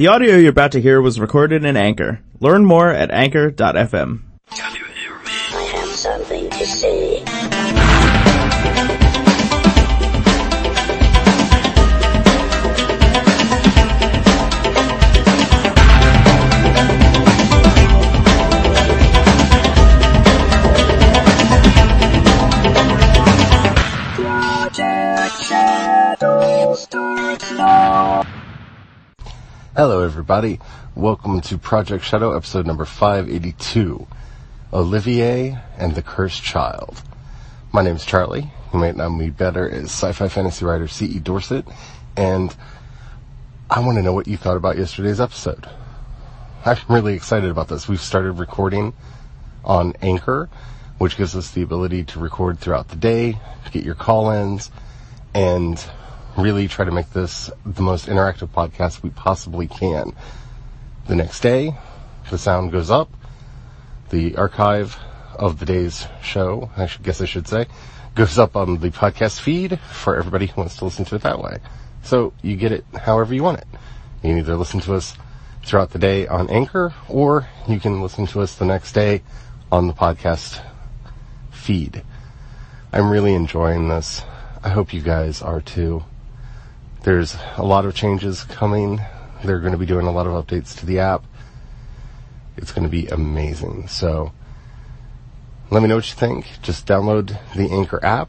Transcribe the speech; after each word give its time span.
The 0.00 0.06
audio 0.06 0.36
you're 0.36 0.48
about 0.48 0.72
to 0.72 0.80
hear 0.80 1.02
was 1.02 1.20
recorded 1.20 1.62
in 1.62 1.76
Anchor. 1.76 2.20
Learn 2.40 2.64
more 2.64 2.88
at 2.88 3.10
anchor.fm. 3.10 4.29
Hello, 29.80 30.02
everybody. 30.02 30.60
Welcome 30.94 31.40
to 31.40 31.56
Project 31.56 32.04
Shadow, 32.04 32.36
episode 32.36 32.66
number 32.66 32.84
582 32.84 34.06
Olivier 34.74 35.58
and 35.78 35.94
the 35.94 36.02
Cursed 36.02 36.42
Child. 36.42 37.02
My 37.72 37.80
name 37.80 37.96
is 37.96 38.04
Charlie. 38.04 38.50
You 38.74 38.78
might 38.78 38.94
know 38.94 39.08
me 39.08 39.30
better 39.30 39.66
as 39.66 39.84
sci 39.84 40.12
fi 40.12 40.28
fantasy 40.28 40.66
writer 40.66 40.86
C.E. 40.86 41.20
Dorset, 41.20 41.66
and 42.14 42.54
I 43.70 43.80
want 43.80 43.96
to 43.96 44.02
know 44.02 44.12
what 44.12 44.28
you 44.28 44.36
thought 44.36 44.58
about 44.58 44.76
yesterday's 44.76 45.18
episode. 45.18 45.66
I'm 46.66 46.76
really 46.90 47.14
excited 47.14 47.50
about 47.50 47.68
this. 47.68 47.88
We've 47.88 47.98
started 47.98 48.32
recording 48.32 48.92
on 49.64 49.94
Anchor, 50.02 50.50
which 50.98 51.16
gives 51.16 51.34
us 51.34 51.52
the 51.52 51.62
ability 51.62 52.04
to 52.04 52.18
record 52.18 52.58
throughout 52.58 52.88
the 52.88 52.96
day, 52.96 53.38
get 53.72 53.86
your 53.86 53.94
call 53.94 54.30
ins, 54.30 54.70
and 55.32 55.82
really 56.36 56.68
try 56.68 56.84
to 56.84 56.90
make 56.90 57.10
this 57.10 57.50
the 57.64 57.82
most 57.82 58.06
interactive 58.06 58.48
podcast 58.48 59.02
we 59.02 59.10
possibly 59.10 59.66
can. 59.66 60.14
The 61.06 61.16
next 61.16 61.40
day, 61.40 61.74
the 62.30 62.38
sound 62.38 62.72
goes 62.72 62.90
up, 62.90 63.10
the 64.10 64.36
archive 64.36 64.98
of 65.34 65.58
the 65.58 65.66
day's 65.66 66.06
show, 66.22 66.70
I 66.76 66.86
should, 66.86 67.02
guess 67.02 67.20
I 67.20 67.24
should 67.24 67.48
say, 67.48 67.66
goes 68.14 68.38
up 68.38 68.56
on 68.56 68.78
the 68.78 68.90
podcast 68.90 69.40
feed 69.40 69.78
for 69.80 70.16
everybody 70.16 70.46
who 70.46 70.60
wants 70.60 70.76
to 70.76 70.84
listen 70.84 71.04
to 71.06 71.14
it 71.16 71.22
that 71.22 71.40
way. 71.40 71.58
So 72.02 72.32
you 72.42 72.56
get 72.56 72.72
it 72.72 72.84
however 72.94 73.34
you 73.34 73.42
want 73.42 73.58
it. 73.58 73.66
You 74.22 74.30
can 74.30 74.38
either 74.38 74.56
listen 74.56 74.80
to 74.80 74.94
us 74.94 75.16
throughout 75.64 75.90
the 75.90 75.98
day 75.98 76.26
on 76.26 76.50
Anchor, 76.50 76.94
or 77.08 77.48
you 77.68 77.80
can 77.80 78.02
listen 78.02 78.26
to 78.28 78.40
us 78.40 78.54
the 78.54 78.64
next 78.64 78.92
day 78.92 79.22
on 79.70 79.86
the 79.86 79.92
podcast 79.92 80.62
feed. 81.50 82.02
I'm 82.92 83.10
really 83.10 83.34
enjoying 83.34 83.88
this. 83.88 84.22
I 84.62 84.68
hope 84.70 84.92
you 84.92 85.00
guys 85.00 85.42
are 85.42 85.60
too. 85.60 86.04
There's 87.02 87.36
a 87.56 87.62
lot 87.62 87.86
of 87.86 87.94
changes 87.94 88.44
coming. 88.44 89.00
They're 89.42 89.60
going 89.60 89.72
to 89.72 89.78
be 89.78 89.86
doing 89.86 90.06
a 90.06 90.12
lot 90.12 90.26
of 90.26 90.32
updates 90.32 90.78
to 90.80 90.86
the 90.86 90.98
app. 90.98 91.24
It's 92.58 92.72
going 92.72 92.82
to 92.84 92.90
be 92.90 93.06
amazing. 93.06 93.88
So 93.88 94.32
let 95.70 95.82
me 95.82 95.88
know 95.88 95.96
what 95.96 96.10
you 96.10 96.14
think. 96.14 96.46
Just 96.60 96.86
download 96.86 97.38
the 97.54 97.70
Anchor 97.70 98.04
app, 98.04 98.28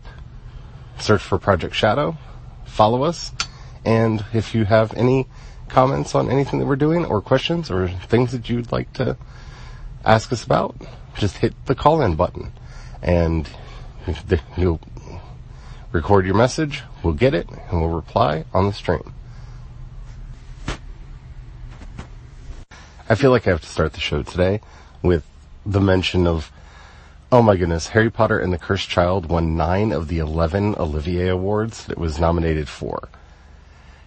search 0.99 1.21
for 1.21 1.37
Project 1.37 1.75
Shadow, 1.75 2.17
follow 2.65 3.03
us, 3.03 3.33
and 3.83 4.23
if 4.33 4.55
you 4.55 4.63
have 4.63 4.93
any 4.93 5.27
comments 5.67 6.15
on 6.15 6.29
anything 6.29 6.59
that 6.59 6.65
we're 6.65 6.75
doing 6.75 7.03
or 7.05 7.21
questions 7.21 7.71
or 7.71 7.87
things 7.87 8.31
that 8.31 8.49
you'd 8.49 8.71
like 8.71 8.93
to 8.93 9.17
ask 10.05 10.31
us 10.31 10.43
about, 10.45 10.75
just 11.17 11.37
hit 11.37 11.53
the 11.65 11.75
call 11.75 12.01
in 12.01 12.15
button 12.15 12.53
and 13.01 13.49
you'll 14.57 14.79
record 15.91 16.25
your 16.25 16.35
message, 16.35 16.83
we'll 17.03 17.13
get 17.13 17.33
it, 17.33 17.49
and 17.49 17.81
we'll 17.81 17.89
reply 17.89 18.45
on 18.53 18.67
the 18.67 18.73
stream. 18.73 19.13
I 23.09 23.15
feel 23.15 23.31
like 23.31 23.45
I 23.45 23.49
have 23.49 23.61
to 23.61 23.67
start 23.67 23.93
the 23.93 23.99
show 23.99 24.23
today 24.23 24.61
with 25.01 25.25
the 25.65 25.81
mention 25.81 26.27
of, 26.27 26.51
oh 27.31 27.41
my 27.41 27.57
goodness, 27.57 27.87
Harry 27.87 28.09
Potter 28.09 28.39
and 28.39 28.53
the 28.53 28.57
Cursed 28.57 28.87
Child 28.87 29.25
won 29.25 29.57
nine 29.57 29.91
of 29.91 30.07
the 30.07 30.19
11 30.19 30.75
Olivier 30.75 31.27
Awards 31.27 31.85
that 31.85 31.93
it 31.93 31.97
was 31.97 32.19
nominated 32.19 32.69
for. 32.69 33.09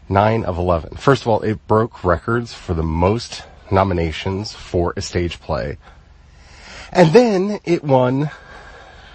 Nine 0.09 0.45
of 0.45 0.57
11. 0.57 0.97
First 0.97 1.23
of 1.23 1.29
all, 1.29 1.43
it 1.43 1.67
broke 1.67 2.03
records 2.03 2.55
for 2.55 2.73
the 2.73 2.83
most 2.83 3.43
nominations 3.71 4.53
for 4.53 4.95
a 4.97 5.03
stage 5.03 5.41
play. 5.41 5.77
And 6.91 7.13
then 7.13 7.61
it 7.65 7.85
won 7.85 8.31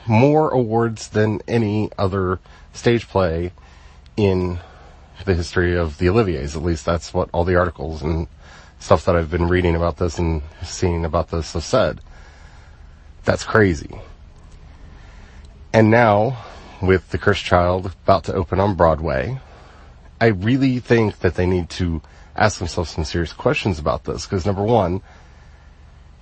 more 0.05 0.49
awards 0.49 1.09
than 1.09 1.41
any 1.47 1.89
other 1.97 2.39
stage 2.73 3.07
play 3.07 3.51
in 4.17 4.59
the 5.25 5.35
history 5.35 5.77
of 5.77 5.97
the 5.97 6.07
Oliviers. 6.07 6.55
At 6.55 6.63
least 6.63 6.85
that's 6.85 7.13
what 7.13 7.29
all 7.33 7.43
the 7.43 7.55
articles 7.55 8.01
and 8.01 8.27
stuff 8.79 9.05
that 9.05 9.15
I've 9.15 9.29
been 9.29 9.47
reading 9.47 9.75
about 9.75 9.97
this 9.97 10.17
and 10.17 10.41
seeing 10.63 11.05
about 11.05 11.29
this 11.29 11.53
have 11.53 11.63
said. 11.63 11.99
That's 13.25 13.43
crazy. 13.43 13.99
And 15.73 15.91
now, 15.91 16.43
with 16.81 17.09
The 17.09 17.17
Cursed 17.17 17.43
Child 17.43 17.93
about 18.03 18.23
to 18.25 18.33
open 18.33 18.59
on 18.59 18.75
Broadway, 18.75 19.39
I 20.19 20.27
really 20.27 20.79
think 20.79 21.19
that 21.19 21.35
they 21.35 21.45
need 21.45 21.69
to 21.71 22.01
ask 22.35 22.57
themselves 22.57 22.91
some 22.91 23.03
serious 23.03 23.33
questions 23.33 23.77
about 23.77 24.05
this. 24.05 24.25
Because 24.25 24.45
number 24.45 24.63
one, 24.63 25.01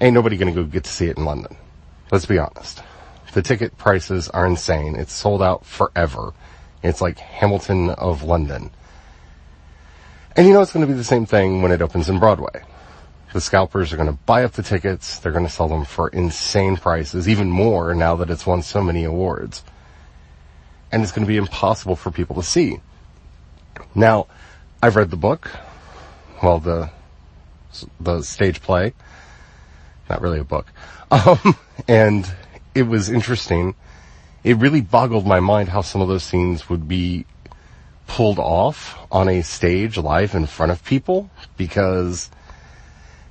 ain't 0.01 0.13
nobody 0.13 0.37
gonna 0.37 0.51
go 0.51 0.63
get 0.63 0.83
to 0.83 0.91
see 0.91 1.07
it 1.07 1.17
in 1.17 1.25
London. 1.25 1.55
Let's 2.11 2.25
be 2.25 2.39
honest. 2.39 2.81
The 3.37 3.43
ticket 3.43 3.77
prices 3.77 4.29
are 4.29 4.47
insane. 4.47 4.95
It's 4.95 5.13
sold 5.13 5.43
out 5.43 5.63
forever. 5.63 6.33
It's 6.81 7.01
like 7.01 7.19
Hamilton 7.19 7.91
of 7.91 8.23
London. 8.23 8.71
And 10.35 10.47
you 10.47 10.53
know 10.53 10.61
it's 10.63 10.73
going 10.73 10.83
to 10.83 10.91
be 10.91 10.97
the 10.97 11.03
same 11.03 11.27
thing 11.27 11.61
when 11.61 11.71
it 11.71 11.83
opens 11.83 12.09
in 12.09 12.17
Broadway. 12.17 12.63
The 13.33 13.39
scalpers 13.39 13.93
are 13.93 13.95
going 13.95 14.09
to 14.09 14.17
buy 14.25 14.43
up 14.43 14.53
the 14.53 14.63
tickets. 14.63 15.19
They're 15.19 15.31
going 15.31 15.45
to 15.45 15.51
sell 15.51 15.67
them 15.67 15.85
for 15.85 16.07
insane 16.07 16.77
prices, 16.77 17.29
even 17.29 17.51
more 17.51 17.93
now 17.93 18.15
that 18.15 18.31
it's 18.31 18.47
won 18.47 18.63
so 18.63 18.81
many 18.81 19.03
awards. 19.03 19.63
And 20.91 21.03
it's 21.03 21.11
going 21.11 21.27
to 21.27 21.31
be 21.31 21.37
impossible 21.37 21.95
for 21.95 22.09
people 22.09 22.37
to 22.37 22.43
see. 22.43 22.81
Now, 23.93 24.25
I've 24.81 24.95
read 24.95 25.11
the 25.11 25.15
book. 25.15 25.51
Well, 26.41 26.57
the, 26.57 26.89
the 27.99 28.23
stage 28.23 28.63
play. 28.63 28.95
Not 30.09 30.21
really 30.21 30.39
a 30.39 30.43
book. 30.43 30.65
Um, 31.09 31.55
and 31.87 32.29
it 32.77 32.87
was 32.87 33.09
interesting. 33.09 33.73
It 34.43 34.57
really 34.57 34.81
boggled 34.81 35.25
my 35.25 35.39
mind 35.39 35.69
how 35.69 35.81
some 35.81 35.99
of 35.99 36.07
those 36.07 36.23
scenes 36.23 36.69
would 36.69 36.87
be 36.87 37.25
pulled 38.05 38.39
off 38.39 38.97
on 39.11 39.27
a 39.27 39.41
stage 39.41 39.97
live 39.97 40.35
in 40.35 40.45
front 40.45 40.71
of 40.71 40.83
people 40.85 41.29
because 41.57 42.29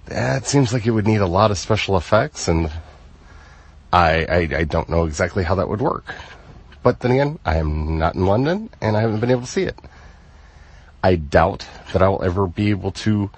that 0.06 0.46
seems 0.46 0.72
like 0.72 0.84
it 0.84 0.90
would 0.90 1.06
need 1.06 1.20
a 1.20 1.26
lot 1.26 1.50
of 1.50 1.58
special 1.58 1.96
effects 1.96 2.48
and 2.48 2.70
I, 3.92 4.24
I, 4.24 4.36
I 4.58 4.64
don't 4.64 4.88
know 4.88 5.06
exactly 5.06 5.44
how 5.44 5.54
that 5.54 5.68
would 5.68 5.80
work. 5.80 6.12
But 6.82 7.00
then 7.00 7.12
again, 7.12 7.38
I 7.44 7.56
am 7.56 7.98
not 7.98 8.16
in 8.16 8.26
London 8.26 8.68
and 8.80 8.96
I 8.96 9.00
haven't 9.00 9.20
been 9.20 9.30
able 9.30 9.42
to 9.42 9.46
see 9.46 9.62
it. 9.62 9.78
I 11.02 11.14
doubt 11.14 11.66
that 11.92 12.02
I 12.02 12.08
will 12.08 12.22
ever 12.22 12.48
be 12.48 12.70
able 12.70 12.92
to 12.92 13.30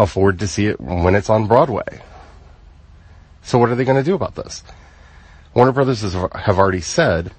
afford 0.00 0.40
to 0.40 0.48
see 0.48 0.66
it 0.66 0.80
when 0.80 1.14
it's 1.14 1.30
on 1.30 1.46
Broadway. 1.46 2.02
So 3.42 3.58
what 3.58 3.70
are 3.70 3.76
they 3.76 3.84
going 3.84 3.96
to 3.96 4.04
do 4.04 4.14
about 4.14 4.34
this? 4.34 4.62
Warner 5.54 5.72
Brothers 5.72 6.00
has, 6.00 6.14
have 6.14 6.58
already 6.58 6.80
said 6.80 7.32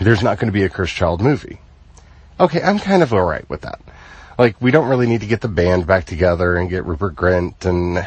there's 0.00 0.22
not 0.22 0.38
going 0.38 0.48
to 0.48 0.52
be 0.52 0.62
a 0.64 0.68
Cursed 0.68 0.94
Child 0.94 1.20
movie. 1.20 1.58
Okay, 2.38 2.62
I'm 2.62 2.78
kind 2.78 3.02
of 3.02 3.12
alright 3.12 3.48
with 3.48 3.62
that. 3.62 3.80
Like, 4.38 4.60
we 4.60 4.70
don't 4.70 4.88
really 4.88 5.06
need 5.06 5.22
to 5.22 5.26
get 5.26 5.40
the 5.40 5.48
band 5.48 5.86
back 5.86 6.04
together 6.04 6.56
and 6.56 6.68
get 6.68 6.84
Rupert 6.84 7.16
Grint 7.16 7.64
and 7.64 8.06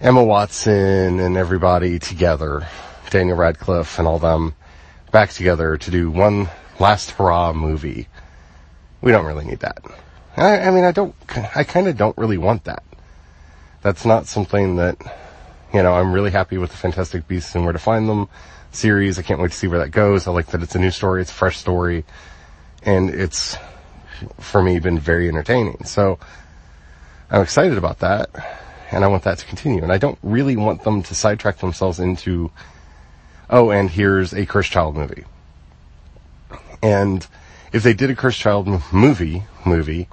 Emma 0.00 0.24
Watson 0.24 1.20
and 1.20 1.36
everybody 1.36 1.98
together, 1.98 2.66
Daniel 3.10 3.36
Radcliffe 3.36 3.98
and 3.98 4.08
all 4.08 4.18
them 4.18 4.54
back 5.12 5.30
together 5.30 5.76
to 5.76 5.90
do 5.90 6.10
one 6.10 6.48
last 6.80 7.12
hurrah 7.12 7.52
movie. 7.52 8.08
We 9.02 9.12
don't 9.12 9.26
really 9.26 9.44
need 9.44 9.60
that. 9.60 9.84
I, 10.36 10.58
I 10.58 10.70
mean, 10.70 10.84
I 10.84 10.92
don't, 10.92 11.14
I 11.54 11.62
kind 11.62 11.86
of 11.86 11.96
don't 11.96 12.16
really 12.18 12.38
want 12.38 12.64
that. 12.64 12.82
That's 13.82 14.04
not 14.04 14.26
something 14.26 14.76
that 14.76 14.96
you 15.74 15.82
know, 15.82 15.92
I'm 15.92 16.12
really 16.12 16.30
happy 16.30 16.56
with 16.56 16.70
the 16.70 16.76
Fantastic 16.76 17.26
Beasts 17.26 17.54
and 17.56 17.64
Where 17.64 17.72
to 17.72 17.80
Find 17.80 18.08
Them 18.08 18.28
series. 18.70 19.18
I 19.18 19.22
can't 19.22 19.40
wait 19.40 19.50
to 19.50 19.56
see 19.56 19.66
where 19.66 19.80
that 19.80 19.90
goes. 19.90 20.28
I 20.28 20.30
like 20.30 20.46
that 20.46 20.62
it's 20.62 20.76
a 20.76 20.78
new 20.78 20.92
story, 20.92 21.20
it's 21.20 21.32
a 21.32 21.34
fresh 21.34 21.58
story, 21.58 22.04
and 22.84 23.10
it's, 23.10 23.56
for 24.38 24.62
me, 24.62 24.78
been 24.78 25.00
very 25.00 25.28
entertaining. 25.28 25.84
So, 25.84 26.20
I'm 27.28 27.42
excited 27.42 27.76
about 27.76 27.98
that, 27.98 28.30
and 28.92 29.04
I 29.04 29.08
want 29.08 29.24
that 29.24 29.38
to 29.38 29.46
continue. 29.46 29.82
And 29.82 29.90
I 29.90 29.98
don't 29.98 30.18
really 30.22 30.56
want 30.56 30.84
them 30.84 31.02
to 31.02 31.14
sidetrack 31.14 31.58
themselves 31.58 31.98
into, 31.98 32.52
oh, 33.50 33.70
and 33.70 33.90
here's 33.90 34.32
a 34.32 34.46
Cursed 34.46 34.70
Child 34.70 34.94
movie. 34.94 35.24
And 36.84 37.26
if 37.72 37.82
they 37.82 37.94
did 37.94 38.10
a 38.10 38.14
Cursed 38.14 38.38
Child 38.38 38.68
movie, 38.92 39.42
movie, 39.66 40.08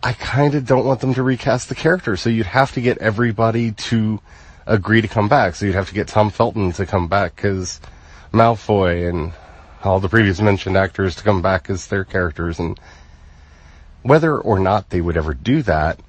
I 0.00 0.12
kind 0.12 0.54
of 0.54 0.64
don't 0.64 0.84
want 0.84 1.00
them 1.00 1.14
to 1.14 1.24
recast 1.24 1.68
the 1.68 1.74
character. 1.74 2.16
So 2.16 2.30
you'd 2.30 2.46
have 2.46 2.70
to 2.72 2.80
get 2.80 2.98
everybody 2.98 3.72
to 3.72 4.20
agree 4.66 5.00
to 5.00 5.08
come 5.08 5.28
back. 5.28 5.54
So 5.54 5.66
you'd 5.66 5.74
have 5.74 5.88
to 5.88 5.94
get 5.94 6.08
Tom 6.08 6.30
Felton 6.30 6.72
to 6.72 6.86
come 6.86 7.08
back 7.08 7.44
as 7.44 7.80
Malfoy 8.32 9.08
and 9.08 9.32
all 9.82 10.00
the 10.00 10.08
previous 10.08 10.40
mentioned 10.40 10.76
actors 10.76 11.16
to 11.16 11.22
come 11.22 11.42
back 11.42 11.68
as 11.68 11.86
their 11.86 12.04
characters. 12.04 12.58
And 12.58 12.78
whether 14.02 14.38
or 14.38 14.58
not 14.58 14.90
they 14.90 15.00
would 15.00 15.16
ever 15.16 15.34
do 15.34 15.62
that, 15.62 16.00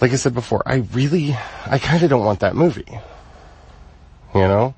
like 0.00 0.12
I 0.12 0.16
said 0.16 0.34
before, 0.34 0.62
I 0.66 0.76
really, 0.92 1.36
I 1.66 1.78
kind 1.78 2.02
of 2.02 2.10
don't 2.10 2.24
want 2.24 2.40
that 2.40 2.54
movie. 2.54 3.00
You 4.34 4.40
know? 4.42 4.74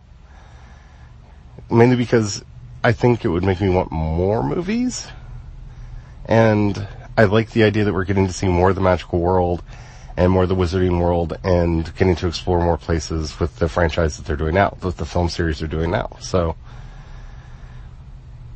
Mainly 1.70 1.96
because 1.96 2.44
I 2.82 2.92
think 2.92 3.24
it 3.24 3.28
would 3.28 3.44
make 3.44 3.60
me 3.60 3.68
want 3.68 3.92
more 3.92 4.42
movies. 4.42 5.06
And 6.24 6.86
I 7.16 7.24
like 7.24 7.50
the 7.50 7.64
idea 7.64 7.84
that 7.84 7.92
we're 7.92 8.04
getting 8.04 8.28
to 8.28 8.32
see 8.32 8.48
more 8.48 8.70
of 8.70 8.76
the 8.76 8.80
magical 8.80 9.20
world 9.20 9.62
and 10.20 10.31
more 10.31 10.43
of 10.43 10.50
the 10.50 10.55
wizarding 10.55 11.00
world 11.00 11.34
and 11.44 11.96
getting 11.96 12.14
to 12.14 12.26
explore 12.26 12.62
more 12.62 12.76
places 12.76 13.40
with 13.40 13.56
the 13.56 13.67
franchise 13.67 14.19
that 14.19 14.26
they're 14.26 14.37
doing 14.37 14.55
now, 14.55 14.76
with 14.82 14.99
the 14.99 15.06
film 15.06 15.31
series 15.31 15.61
they're 15.61 15.69
doing 15.69 15.90
now. 15.90 16.14
So, 16.20 16.56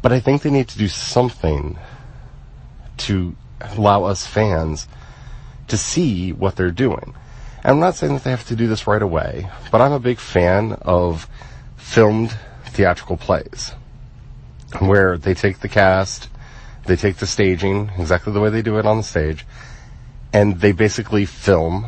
but 0.03 0.13
I 0.13 0.21
think 0.21 0.43
they 0.43 0.51
need 0.51 0.69
to 0.69 0.77
do 0.77 0.89
something 0.89 1.79
to 2.99 3.35
allow 3.63 4.05
us 4.05 4.27
fans 4.27 4.87
to 5.69 5.79
see 5.79 6.35
what 6.35 6.55
they're 6.57 6.71
doing. 6.71 7.15
And 7.63 7.73
I'm 7.73 7.81
not 7.81 7.95
saying 7.95 8.13
that 8.13 8.25
they 8.25 8.31
have 8.31 8.47
to 8.49 8.57
do 8.57 8.67
this 8.67 8.87
right 8.87 9.01
away, 9.01 9.49
but 9.73 9.81
I'm 9.81 9.93
a 9.93 9.99
big 9.99 10.19
fan 10.19 10.73
of 10.83 11.27
filmed 11.79 12.37
theatrical 12.67 13.17
plays 13.17 13.73
where 14.81 15.17
they 15.17 15.33
take 15.33 15.61
the 15.61 15.71
cast, 15.71 16.29
they 16.85 16.97
take 16.97 17.17
the 17.17 17.27
staging 17.27 17.91
exactly 17.99 18.35
the 18.35 18.41
way 18.41 18.51
they 18.51 18.61
do 18.61 18.77
it 18.79 18.85
on 18.85 18.99
the 18.99 19.03
stage, 19.03 19.47
and 20.35 20.61
they 20.61 20.73
basically 20.73 21.25
film 21.25 21.87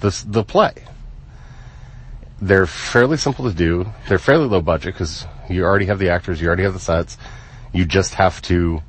the 0.00 0.24
the 0.26 0.42
play. 0.42 0.72
They're 2.40 2.66
fairly 2.66 3.18
simple 3.18 3.48
to 3.48 3.54
do. 3.54 3.86
They're 4.08 4.18
fairly 4.18 4.48
low 4.48 4.60
budget 4.60 4.94
because 4.94 5.26
you 5.48 5.64
already 5.64 5.86
have 5.86 5.98
the 5.98 6.08
actors, 6.08 6.40
you 6.40 6.48
already 6.48 6.64
have 6.64 6.72
the 6.72 6.80
sets. 6.80 7.16
You 7.72 7.84
just 7.84 8.14
have 8.14 8.42
to 8.42 8.82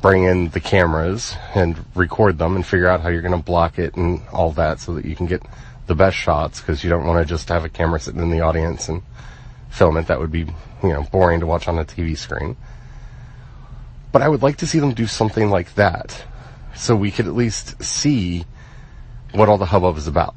bring 0.00 0.24
in 0.24 0.50
the 0.50 0.60
cameras 0.60 1.34
and 1.54 1.76
record 1.94 2.38
them 2.38 2.54
and 2.54 2.64
figure 2.64 2.86
out 2.86 3.00
how 3.00 3.08
you're 3.08 3.22
going 3.22 3.36
to 3.36 3.42
block 3.42 3.78
it 3.78 3.96
and 3.96 4.22
all 4.32 4.52
that 4.52 4.80
so 4.80 4.94
that 4.94 5.04
you 5.04 5.16
can 5.16 5.26
get 5.26 5.42
the 5.86 5.94
best 5.94 6.16
shots 6.16 6.60
because 6.60 6.84
you 6.84 6.90
don't 6.90 7.06
want 7.06 7.20
to 7.20 7.28
just 7.28 7.48
have 7.48 7.64
a 7.64 7.68
camera 7.68 7.98
sitting 7.98 8.20
in 8.20 8.30
the 8.30 8.40
audience 8.40 8.88
and 8.88 9.02
film 9.70 9.96
it. 9.96 10.06
That 10.06 10.20
would 10.20 10.30
be, 10.30 10.46
you 10.82 10.88
know, 10.88 11.02
boring 11.10 11.40
to 11.40 11.46
watch 11.46 11.66
on 11.68 11.78
a 11.78 11.84
TV 11.84 12.16
screen. 12.16 12.56
But 14.12 14.22
I 14.22 14.28
would 14.28 14.42
like 14.42 14.58
to 14.58 14.66
see 14.66 14.78
them 14.78 14.94
do 14.94 15.06
something 15.06 15.50
like 15.50 15.74
that 15.74 16.22
so 16.78 16.96
we 16.96 17.10
could 17.10 17.26
at 17.26 17.34
least 17.34 17.82
see 17.82 18.44
what 19.32 19.48
all 19.48 19.58
the 19.58 19.66
hubbub 19.66 19.96
is 19.96 20.06
about. 20.06 20.36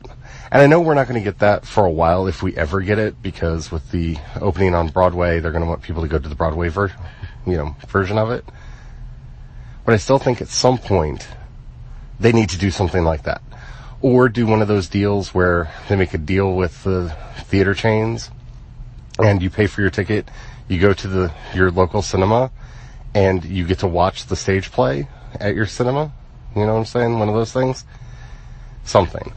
And 0.52 0.62
I 0.62 0.68
know 0.68 0.82
we're 0.82 0.96
not 0.96 1.08
going 1.08 1.20
to 1.20 1.24
get 1.24 1.40
that 1.40 1.66
for 1.66 1.86
a 1.86 1.92
while 1.92 2.28
if 2.28 2.44
we 2.44 2.56
ever 2.58 2.82
get 2.82 3.00
it 3.00 3.22
because 3.22 3.72
with 3.72 3.92
the 3.92 4.18
opening 4.42 4.76
on 4.76 4.90
Broadway, 4.90 5.40
they're 5.40 5.52
going 5.52 5.64
to 5.64 5.70
want 5.70 5.82
people 5.82 6.02
to 6.02 6.10
go 6.10 6.20
to 6.20 6.28
the 6.28 6.36
Broadway 6.36 6.68
ver- 6.68 6.92
you 7.46 7.56
know, 7.56 7.76
version 7.88 8.18
of 8.18 8.32
it. 8.32 8.44
But 9.86 9.94
I 9.94 9.98
still 9.98 10.20
think 10.20 10.42
at 10.42 10.50
some 10.50 10.78
point 10.78 11.28
they 12.20 12.32
need 12.32 12.50
to 12.50 12.58
do 12.58 12.70
something 12.70 13.04
like 13.04 13.24
that. 13.24 13.42
Or 14.02 14.30
do 14.30 14.46
one 14.46 14.62
of 14.62 14.68
those 14.68 14.90
deals 14.90 15.34
where 15.34 15.72
they 15.88 15.96
make 15.96 16.14
a 16.14 16.18
deal 16.18 16.54
with 16.54 16.84
the 16.84 17.16
theater 17.38 17.74
chains 17.74 18.30
and 19.20 19.42
you 19.42 19.50
pay 19.50 19.68
for 19.68 19.82
your 19.82 19.90
ticket, 19.90 20.30
you 20.68 20.80
go 20.80 20.94
to 20.94 21.08
the 21.08 21.32
your 21.54 21.72
local 21.72 22.02
cinema 22.02 22.52
and 23.14 23.46
you 23.46 23.66
get 23.66 23.80
to 23.80 23.88
watch 23.88 24.26
the 24.26 24.36
stage 24.36 24.72
play 24.72 25.08
at 25.40 25.56
your 25.56 25.66
cinema. 25.66 26.12
You 26.56 26.66
know 26.66 26.74
what 26.74 26.80
I'm 26.80 26.86
saying? 26.86 27.20
One 27.20 27.30
of 27.30 27.36
those 27.36 27.54
things. 27.54 27.86
Something. 28.84 29.34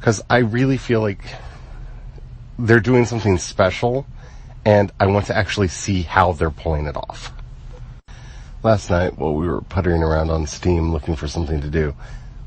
Cause 0.00 0.22
I 0.28 0.38
really 0.38 0.76
feel 0.76 1.00
like 1.00 1.24
they're 2.58 2.80
doing 2.80 3.06
something 3.06 3.38
special 3.38 4.06
and 4.64 4.92
I 4.98 5.06
want 5.06 5.26
to 5.26 5.36
actually 5.36 5.68
see 5.68 6.02
how 6.02 6.32
they're 6.32 6.50
pulling 6.50 6.86
it 6.86 6.96
off. 6.96 7.32
Last 8.62 8.90
night, 8.90 9.18
while 9.18 9.34
we 9.34 9.46
were 9.46 9.60
puttering 9.60 10.02
around 10.02 10.30
on 10.30 10.46
Steam 10.46 10.92
looking 10.92 11.16
for 11.16 11.28
something 11.28 11.60
to 11.60 11.68
do, 11.68 11.94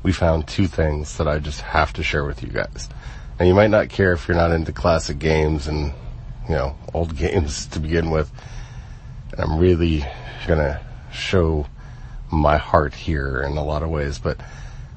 we 0.02 0.12
found 0.12 0.48
two 0.48 0.66
things 0.66 1.16
that 1.18 1.28
I 1.28 1.38
just 1.38 1.60
have 1.60 1.92
to 1.94 2.02
share 2.02 2.24
with 2.24 2.42
you 2.42 2.48
guys. 2.48 2.88
And 3.38 3.46
you 3.46 3.54
might 3.54 3.70
not 3.70 3.88
care 3.88 4.12
if 4.12 4.26
you're 4.26 4.36
not 4.36 4.50
into 4.50 4.72
classic 4.72 5.18
games 5.18 5.68
and, 5.68 5.92
you 6.48 6.54
know, 6.54 6.76
old 6.92 7.16
games 7.16 7.66
to 7.68 7.78
begin 7.78 8.10
with. 8.10 8.32
And 9.32 9.40
I'm 9.40 9.58
really 9.58 10.04
gonna 10.46 10.80
show 11.12 11.66
my 12.30 12.56
heart 12.56 12.94
here 12.94 13.42
in 13.42 13.56
a 13.56 13.64
lot 13.64 13.82
of 13.82 13.90
ways, 13.90 14.18
but 14.18 14.38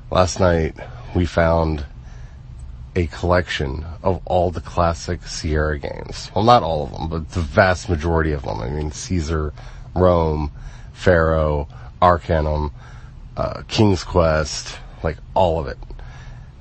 last 0.10 0.40
night 0.40 0.76
we 1.16 1.26
found 1.26 1.86
a 2.96 3.08
collection 3.08 3.86
of 4.04 4.22
all 4.26 4.52
the 4.52 4.62
classic 4.62 5.26
Sierra 5.26 5.80
games. 5.80 6.30
Well, 6.36 6.44
not 6.44 6.64
all 6.64 6.84
of 6.84 6.92
them, 6.92 7.08
but 7.08 7.30
the 7.32 7.40
vast 7.40 7.90
majority 7.90 8.34
of 8.34 8.44
them. 8.44 8.60
I 8.60 8.70
mean, 8.70 8.92
Caesar, 8.92 9.54
Rome, 9.96 10.52
Pharaoh, 10.92 11.68
Arcanum, 12.02 12.74
uh, 13.38 13.64
King's 13.68 14.04
Quest, 14.04 14.78
like 15.04 15.18
all 15.34 15.60
of 15.60 15.68
it. 15.68 15.78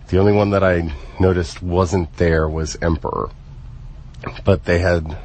The 0.09 0.19
only 0.19 0.33
one 0.33 0.51
that 0.51 0.65
I 0.65 0.93
noticed 1.19 1.63
wasn't 1.63 2.17
there 2.17 2.49
was 2.49 2.77
Emperor. 2.81 3.31
But 4.45 4.65
they 4.65 4.79
had 4.79 5.17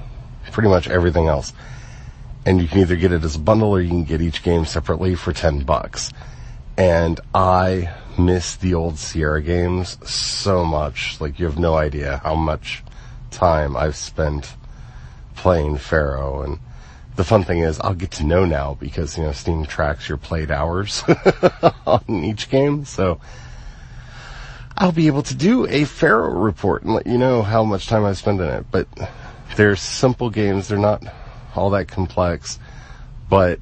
pretty 0.52 0.70
much 0.70 0.88
everything 0.88 1.28
else. 1.28 1.54
And 2.46 2.62
you 2.62 2.68
can 2.68 2.80
either 2.80 2.96
get 2.96 3.12
it 3.12 3.24
as 3.24 3.36
a 3.36 3.40
bundle 3.40 3.72
or 3.72 3.82
you 3.82 3.90
can 3.90 4.04
get 4.04 4.22
each 4.22 4.44
game 4.44 4.66
separately 4.66 5.16
for 5.16 5.34
10 5.34 5.64
bucks. 5.64 6.12
And 6.78 7.20
I 7.34 7.94
miss 8.18 8.56
the 8.56 8.74
old 8.74 8.98
Sierra 8.98 9.42
games 9.42 9.98
so 10.08 10.64
much. 10.64 11.20
Like 11.20 11.40
you 11.40 11.46
have 11.46 11.58
no 11.58 11.76
idea 11.76 12.22
how 12.24 12.36
much 12.36 12.84
time 13.32 13.76
I've 13.76 13.96
spent 13.96 14.56
playing 15.36 15.78
Pharaoh 15.78 16.42
and 16.42 16.60
the 17.16 17.24
fun 17.24 17.44
thing 17.44 17.60
is 17.60 17.80
I'll 17.80 17.94
get 17.94 18.12
to 18.12 18.26
know 18.26 18.46
now 18.46 18.76
because, 18.80 19.18
you 19.18 19.24
know, 19.24 19.32
Steam 19.32 19.66
tracks 19.66 20.10
your 20.10 20.18
played 20.18 20.52
hours 20.52 21.04
on 21.88 22.04
each 22.10 22.50
game. 22.50 22.86
So 22.86 23.20
I'll 24.78 24.92
be 24.92 25.08
able 25.08 25.24
to 25.24 25.36
do 25.36 25.66
a 25.68 25.86
Pharaoh 25.86 26.38
report 26.38 26.84
and 26.84 26.94
let 26.94 27.08
you 27.08 27.18
know 27.18 27.42
how 27.42 27.64
much 27.64 27.88
time 27.88 28.04
I've 28.04 28.18
spent 28.18 28.42
in 28.42 28.48
it. 28.48 28.66
But 28.70 28.88
they're 29.56 29.78
simple 29.78 30.30
games. 30.30 30.68
They're 30.68 30.78
not 30.78 31.04
all 31.58 31.70
that 31.72 31.88
complex, 31.88 32.60
but 33.30 33.60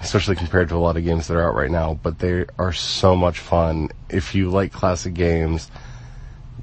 especially 0.00 0.36
compared 0.36 0.68
to 0.68 0.76
a 0.76 0.78
lot 0.78 0.96
of 0.96 1.04
games 1.04 1.26
that 1.26 1.36
are 1.36 1.48
out 1.48 1.54
right 1.54 1.70
now, 1.70 1.98
but 2.02 2.18
they 2.18 2.44
are 2.58 2.72
so 2.72 3.16
much 3.16 3.38
fun. 3.38 3.90
If 4.08 4.34
you 4.34 4.50
like 4.50 4.72
classic 4.72 5.14
games, 5.14 5.70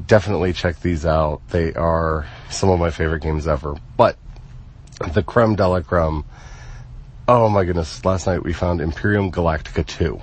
definitely 0.06 0.54
check 0.54 0.80
these 0.80 1.06
out. 1.06 1.42
They 1.50 1.74
are 1.74 2.26
some 2.50 2.70
of 2.70 2.80
my 2.80 2.90
favorite 2.90 3.22
games 3.22 3.48
ever. 3.48 3.76
But 3.98 4.18
the 5.14 5.24
creme 5.24 5.56
de 5.56 5.68
la 5.68 5.82
creme. 5.82 6.24
Oh 7.28 7.50
my 7.50 7.66
goodness, 7.66 8.06
last 8.06 8.28
night 8.28 8.44
we 8.44 8.54
found 8.54 8.82
Imperium 8.82 9.32
Galactica 9.32 9.86
2. 9.86 10.22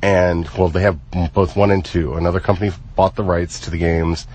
And, 0.00 0.48
well, 0.50 0.68
they 0.68 0.82
have 0.82 0.98
both 1.34 1.56
one 1.56 1.72
and 1.72 1.84
two. 1.84 2.14
Another 2.14 2.38
company 2.38 2.70
bought 2.94 3.16
the 3.16 3.24
rights 3.24 3.58
to 3.60 3.70
the 3.70 3.78
games 3.78 4.28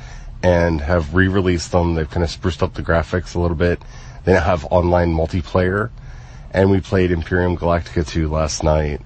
and 0.44 0.82
have 0.82 1.16
re-released 1.16 1.72
them. 1.72 1.96
They've 1.96 2.10
kind 2.10 2.24
of 2.24 2.30
spruced 2.30 2.62
up 2.62 2.74
the 2.74 2.84
graphics 2.84 3.34
a 3.34 3.40
little 3.40 3.56
bit. 3.56 3.82
They 4.26 4.34
now 4.34 4.42
have 4.42 4.66
online 4.66 5.14
multiplayer. 5.14 5.90
And 6.52 6.70
we 6.70 6.82
played 6.82 7.12
Imperium 7.12 7.58
Galactica 7.58 8.06
2 8.06 8.30
last 8.30 8.64
night. 8.64 9.02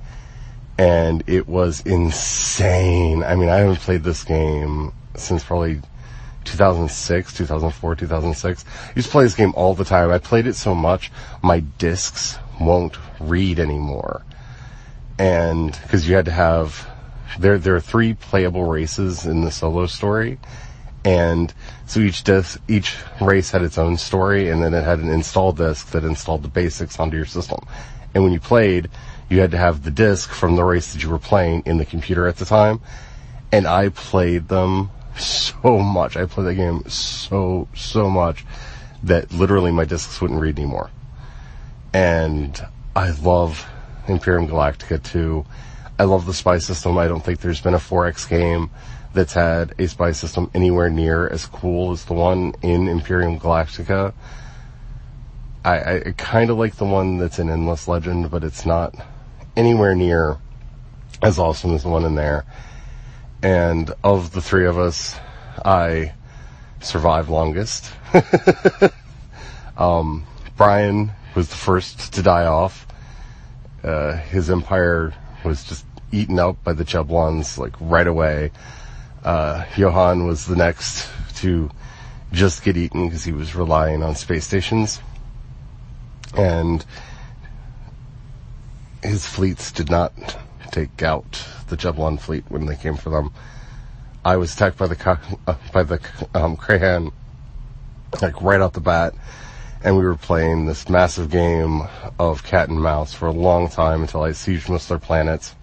And 0.77 1.24
it 1.27 1.48
was 1.48 1.82
insane. 1.82 3.24
I 3.24 3.36
mean, 3.36 3.50
I 3.50 3.58
haven't 3.58 3.77
played 3.77 4.03
this 4.03 4.24
game 4.24 4.91
since 5.15 5.44
probably 5.44 5.82
2006, 6.44 7.34
2004, 7.34 7.96
2006. 7.96 8.65
I 8.65 8.94
used 8.96 9.08
to 9.08 9.12
play 9.12 9.24
this 9.24 9.36
game 9.36 9.53
all 9.56 9.74
the 9.74 9.86
time. 9.86 10.12
I 10.12 10.17
played 10.17 10.48
it 10.48 10.56
so 10.56 10.74
much, 10.74 11.12
my 11.44 11.60
discs 11.60 12.38
won't 12.60 12.98
read 13.20 13.60
anymore. 13.60 14.24
And, 15.20 15.74
cause 15.89 16.08
you 16.08 16.15
had 16.15 16.25
to 16.25 16.32
have, 16.32 16.88
there, 17.39 17.58
there 17.58 17.75
are 17.75 17.82
three 17.82 18.13
playable 18.13 18.65
races 18.65 19.25
in 19.25 19.41
the 19.41 19.51
solo 19.51 19.88
story. 19.88 20.39
And 21.08 21.54
so 21.86 22.02
each 22.02 22.26
disc, 22.26 22.60
each 22.68 22.98
race 23.22 23.50
had 23.50 23.62
its 23.62 23.78
own 23.78 23.96
story 23.96 24.50
and 24.50 24.62
then 24.62 24.74
it 24.74 24.84
had 24.84 25.00
an 25.00 25.10
install 25.10 25.54
disc 25.54 25.92
that 25.92 26.04
installed 26.04 26.44
the 26.44 26.50
basics 26.50 27.00
onto 27.00 27.16
your 27.16 27.26
system. 27.26 27.60
And 28.14 28.26
when 28.26 28.34
you 28.34 28.42
played, 28.42 28.90
you 29.30 29.40
had 29.40 29.52
to 29.52 29.58
have 29.58 29.84
the 29.84 29.92
disc 29.92 30.30
from 30.30 30.58
the 30.58 30.66
race 30.66 30.92
that 30.92 31.02
you 31.02 31.10
were 31.10 31.18
playing 31.18 31.64
in 31.66 31.78
the 31.78 31.86
computer 31.86 32.28
at 32.28 32.36
the 32.36 32.44
time. 32.44 32.82
And 33.54 33.66
I 33.66 33.88
played 33.88 34.50
them 34.50 34.90
so 35.18 35.80
much. 35.80 36.18
I 36.18 36.26
played 36.26 36.48
that 36.48 36.56
game 36.56 36.84
so, 36.90 37.70
so 37.74 38.10
much 38.10 38.46
that 39.04 39.32
literally 39.32 39.72
my 39.72 39.86
discs 39.86 40.20
wouldn't 40.20 40.42
read 40.42 40.60
anymore. 40.60 40.90
And 41.94 42.62
I 42.98 43.12
love 43.12 43.66
Imperium 44.10 44.50
Galactica 44.50 45.02
2. 45.02 45.46
I 46.00 46.04
love 46.04 46.26
the 46.26 46.34
spy 46.34 46.58
system. 46.58 46.98
I 46.98 47.08
don't 47.08 47.24
think 47.24 47.40
there's 47.40 47.62
been 47.62 47.76
a 47.76 47.80
4X 47.80 48.28
game 48.28 48.72
that's 49.18 49.34
had 49.34 49.74
a 49.80 49.88
spy 49.88 50.12
system 50.12 50.50
anywhere 50.54 50.90
near 50.90 51.28
as 51.28 51.48
cool 51.48 51.92
as 51.92 52.06
the 52.06 52.14
one 52.14 52.54
in 52.62 52.88
Imperium 52.88 53.40
Galactica. 53.40 54.14
I, 55.66 55.96
I 55.98 56.14
kind 56.16 56.52
of 56.52 56.58
like 56.58 56.76
the 56.76 56.86
one 56.86 57.18
that's 57.18 57.40
in 57.40 57.50
Endless 57.50 57.88
Legend, 57.88 58.30
but 58.30 58.44
it's 58.44 58.66
not 58.66 58.96
anywhere 59.56 59.96
near 59.96 60.38
as 61.22 61.40
awesome 61.40 61.74
as 61.74 61.82
the 61.82 61.90
one 61.90 62.06
in 62.06 62.14
there. 62.14 62.46
And 63.42 63.92
of 64.04 64.32
the 64.32 64.42
three 64.42 64.68
of 64.68 64.78
us, 64.78 65.16
I 65.66 66.14
survived 66.80 67.30
longest. 67.30 67.92
um, 69.78 70.28
Brian 70.56 71.12
was 71.36 71.50
the 71.50 71.56
first 71.56 72.14
to 72.14 72.22
die 72.22 72.46
off. 72.46 72.88
uh, 73.84 74.16
his 74.18 74.50
empire 74.52 75.14
was 75.44 75.64
just 75.64 75.86
eaten 76.12 76.40
up 76.40 76.64
by 76.64 76.74
the 76.74 76.86
Cheblons 76.86 77.58
like 77.58 77.74
right 77.80 78.08
away. 78.08 78.52
Uh, 79.27 79.65
Johann 79.75 80.25
was 80.25 80.46
the 80.46 80.55
next 80.55 81.05
to 81.36 81.69
just 82.31 82.63
get 82.63 82.77
eaten 82.77 83.10
because 83.10 83.25
he 83.25 83.34
was 83.34 83.55
relying 83.55 84.01
on 84.01 84.15
space 84.15 84.46
stations. 84.46 85.01
And 86.38 86.86
his 89.03 89.27
fleets 89.27 89.74
did 89.74 89.91
not 89.91 90.13
take 90.72 91.03
out 91.03 91.46
the 91.67 91.75
Cheblon 91.75 92.22
fleet 92.22 92.46
when 92.48 92.67
they 92.67 92.77
came 92.77 92.96
for 92.96 93.10
them. 93.10 93.34
I 94.24 94.38
was 94.38 94.53
attacked 94.53 94.77
by 94.77 94.88
the 94.88 95.19
uh, 95.46 95.55
by 95.74 95.84
the 95.84 96.00
um, 96.34 97.12
like 98.22 98.41
right 98.41 98.62
off 98.62 98.72
the 98.72 98.79
bat, 98.79 99.13
and 99.84 99.98
we 99.98 100.05
were 100.05 100.15
playing 100.15 100.67
this 100.67 100.88
massive 100.88 101.29
game 101.29 101.81
of 102.17 102.46
cat 102.46 102.69
and 102.69 102.81
mouse 102.81 103.13
for 103.13 103.27
a 103.27 103.34
long 103.34 103.67
time 103.67 104.03
until 104.03 104.22
I 104.22 104.29
sieged 104.29 104.69
most 104.69 104.84
of 104.84 104.88
their 104.88 105.05
planets. 105.05 105.53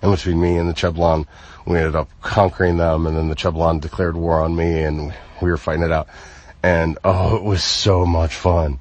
And 0.00 0.10
between 0.10 0.40
me 0.40 0.56
and 0.56 0.70
the 0.70 0.74
Cheblon, 0.74 1.26
we 1.66 1.78
ended 1.78 1.96
up 1.96 2.10
conquering 2.20 2.76
them, 2.76 3.06
and 3.06 3.16
then 3.16 3.28
the 3.28 3.36
Cheblon 3.36 3.80
declared 3.80 4.16
war 4.16 4.42
on 4.42 4.54
me, 4.54 4.82
and 4.82 5.14
we 5.40 5.50
were 5.50 5.56
fighting 5.56 5.82
it 5.82 5.92
out. 5.92 6.08
And 6.62 6.98
oh, 7.04 7.36
it 7.36 7.42
was 7.42 7.62
so 7.62 8.06
much 8.06 8.34
fun. 8.34 8.80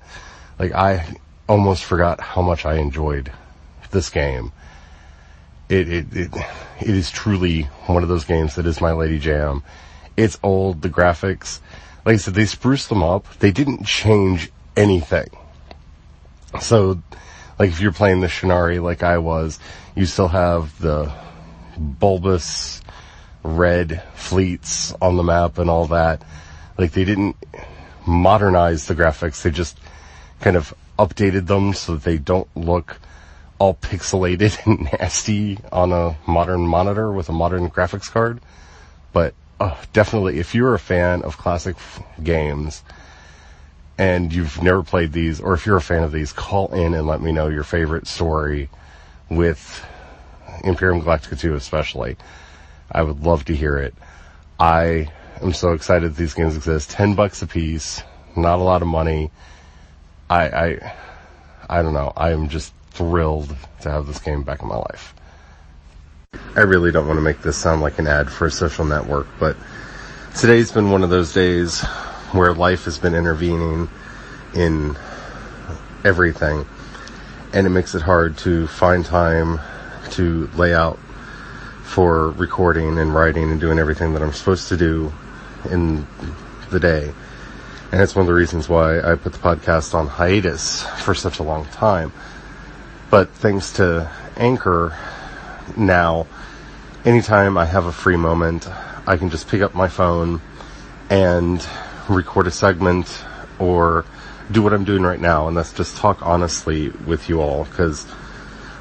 Like 0.60 0.74
I 0.74 1.16
almost 1.48 1.84
forgot 1.84 2.20
how 2.20 2.42
much 2.42 2.66
I 2.66 2.75
enjoyed 2.75 3.32
this 3.92 4.10
game. 4.10 4.52
It 5.70 5.90
it 5.90 6.06
it, 6.13 6.32
it 6.82 6.90
is 6.90 7.12
truly 7.12 7.63
one 7.88 8.04
of 8.04 8.10
those 8.10 8.25
games 8.25 8.56
that 8.56 8.66
is 8.66 8.82
my 8.82 8.92
lady 8.92 9.20
jam. 9.20 9.63
It's 10.16 10.38
old, 10.44 10.82
the 10.82 10.90
graphics, 10.90 11.60
like 12.06 12.16
I 12.16 12.18
said, 12.18 12.34
they 12.34 12.46
spruced 12.46 12.90
them 12.90 13.02
up. 13.02 13.28
They 13.40 13.52
didn't 13.52 13.86
change 13.86 14.52
anything. 14.75 15.30
So, 16.62 17.02
like 17.58 17.70
if 17.70 17.80
you're 17.80 17.94
playing 17.94 18.20
the 18.20 18.28
Shinari 18.28 18.82
like 18.82 19.04
I 19.04 19.18
was, 19.18 19.60
you 19.96 20.06
still 20.06 20.28
have 20.28 20.78
the 20.80 21.13
bulbous 21.77 22.82
red 23.44 24.01
fleets 24.15 24.94
on 25.01 25.18
the 25.18 25.24
map 25.24 25.58
and 25.58 25.70
all 25.70 25.88
that. 25.88 26.22
Like 26.77 26.92
they 26.92 27.06
didn't 27.06 27.36
modernize 28.06 28.88
the 28.88 28.96
graphics. 28.96 29.42
They 29.42 29.51
just 29.51 29.77
kind 30.39 30.56
of 30.56 30.74
updated 30.98 31.48
them 31.48 31.74
so 31.74 31.96
that 31.96 32.03
they 32.03 32.18
don't 32.18 32.48
look 32.56 33.00
all 33.60 33.75
pixelated 33.75 34.58
and 34.65 34.89
nasty 35.00 35.58
on 35.72 35.92
a 35.92 36.18
modern 36.25 36.68
monitor 36.68 37.12
with 37.12 37.30
a 37.30 37.34
modern 37.34 37.70
graphics 37.70 38.10
card. 38.12 38.39
But 39.12 39.34
uh, 39.60 39.75
definitely, 39.94 40.39
if 40.39 40.56
you're 40.56 40.74
a 40.74 40.80
fan 40.80 41.22
of 41.24 41.38
classic 41.38 41.75
f- 41.75 42.03
games 42.22 42.84
and 43.98 44.34
you've 44.34 44.62
never 44.62 44.84
played 44.84 45.13
these, 45.13 45.39
or 45.39 45.53
if 45.53 45.65
you're 45.65 45.77
a 45.77 45.82
fan 45.82 46.03
of 46.03 46.12
these, 46.12 46.34
call 46.34 46.74
in 46.74 46.94
and 46.94 47.06
let 47.06 47.22
me 47.22 47.32
know 47.32 47.48
your 47.48 47.63
favorite 47.63 48.08
story 48.08 48.70
with 49.30 49.86
Imperium 50.63 51.01
Galactica 51.01 51.39
2 51.39 51.55
especially. 51.55 52.17
I 52.91 53.01
would 53.01 53.24
love 53.24 53.45
to 53.45 53.55
hear 53.55 53.77
it. 53.77 53.95
I 54.60 55.10
am 55.41 55.53
so 55.53 55.74
excited 55.74 56.15
these 56.15 56.33
games 56.33 56.55
exist. 56.55 56.91
10 56.91 57.15
bucks 57.15 57.41
a 57.41 57.48
piece, 57.48 58.03
not 58.36 58.60
a 58.60 58.63
lot 58.63 58.81
of 58.81 58.88
money. 58.88 59.31
I, 60.29 60.50
I, 60.50 60.93
I 61.69 61.81
don't 61.81 61.93
know. 61.93 62.13
I 62.15 62.31
am 62.31 62.50
just 62.50 62.74
thrilled 62.91 63.55
to 63.81 63.91
have 63.91 64.07
this 64.07 64.19
game 64.19 64.43
back 64.43 64.62
in 64.62 64.67
my 64.67 64.77
life. 64.77 65.13
I 66.55 66.62
really 66.62 66.91
don't 66.91 67.07
want 67.07 67.17
to 67.17 67.24
make 67.24 67.41
this 67.41 67.57
sound 67.57 67.81
like 67.81 68.00
an 68.00 68.07
ad 68.07 68.29
for 68.29 68.45
a 68.45 68.51
social 68.51 68.86
network, 68.86 69.27
but 69.39 69.57
today's 70.36 70.72
been 70.72 70.91
one 70.91 71.03
of 71.03 71.10
those 71.10 71.33
days 71.33 71.81
where 72.31 72.53
life 72.53 72.86
has 72.86 72.98
been 72.98 73.15
intervening 73.15 73.89
in 74.55 74.95
everything, 76.03 76.65
and 77.53 77.65
it 77.65 77.72
makes 77.72 77.95
it 77.95 78.01
hard 78.01 78.38
to 78.39 78.67
find 78.67 79.05
time 79.05 79.60
to 80.13 80.50
lay 80.55 80.74
out 80.74 80.98
for 81.84 82.32
recording 82.32 82.98
and 82.98 83.13
writing 83.13 83.51
and 83.51 83.60
doing 83.60 83.77
everything 83.77 84.13
that 84.13 84.22
I'm 84.22 84.34
supposed 84.34 84.70
to 84.70 84.77
do 84.77 85.13
in 85.70 86.08
the 86.72 86.79
day. 86.79 87.12
And 87.91 88.01
it's 88.01 88.15
one 88.15 88.22
of 88.22 88.27
the 88.27 88.34
reasons 88.34 88.67
why 88.67 89.00
I 89.00 89.15
put 89.15 89.34
the 89.34 89.39
podcast 89.39 89.93
on 89.93 90.08
hiatus 90.08 90.84
for 91.03 91.13
such 91.13 91.39
a 91.39 91.43
long 91.43 91.65
time. 91.65 92.12
But 93.12 93.29
thanks 93.29 93.74
to 93.74 94.10
Anchor, 94.36 94.98
now, 95.77 96.25
anytime 97.05 97.58
I 97.58 97.65
have 97.65 97.86
a 97.86 97.91
free 97.91 98.17
moment, 98.17 98.67
I 99.05 99.17
can 99.17 99.29
just 99.29 99.48
pick 99.48 99.62
up 99.62 99.75
my 99.75 99.88
phone 99.88 100.41
and 101.10 101.63
record 102.10 102.48
a 102.48 102.51
segment 102.51 103.24
or 103.60 104.05
do 104.51 104.62
what 104.62 104.74
I'm 104.74 104.84
doing 104.84 105.03
right 105.03 105.20
now, 105.20 105.48
and 105.48 105.55
that's 105.55 105.74
just 105.74 105.96
talk 105.98 106.25
honestly 106.25 106.89
with 106.89 107.29
you 107.29 107.41
all, 107.41 107.65
because 107.65 108.05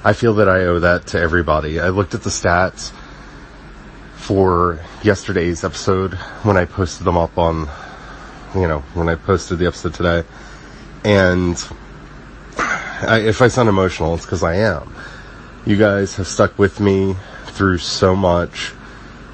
I 0.04 0.14
feel 0.14 0.34
that 0.34 0.48
I 0.48 0.62
owe 0.62 0.80
that 0.80 1.06
to 1.08 1.20
everybody. 1.20 1.78
I 1.78 1.90
looked 1.90 2.14
at 2.14 2.22
the 2.22 2.30
stats 2.30 2.90
for 4.16 4.80
yesterday's 5.04 5.62
episode 5.62 6.14
when 6.42 6.56
I 6.56 6.64
posted 6.64 7.06
them 7.06 7.16
up 7.16 7.38
on, 7.38 7.68
you 8.54 8.66
know, 8.66 8.80
when 8.94 9.08
I 9.08 9.14
posted 9.14 9.58
the 9.58 9.66
episode 9.66 9.94
today, 9.94 10.24
and 11.04 11.56
I, 12.56 13.22
if 13.26 13.42
I 13.42 13.46
sound 13.48 13.68
emotional, 13.68 14.14
it's 14.14 14.24
because 14.24 14.42
I 14.42 14.56
am. 14.56 14.92
You 15.66 15.76
guys 15.76 16.16
have 16.16 16.26
stuck 16.26 16.58
with 16.58 16.80
me 16.80 17.14
through 17.46 17.78
so 17.78 18.16
much, 18.16 18.72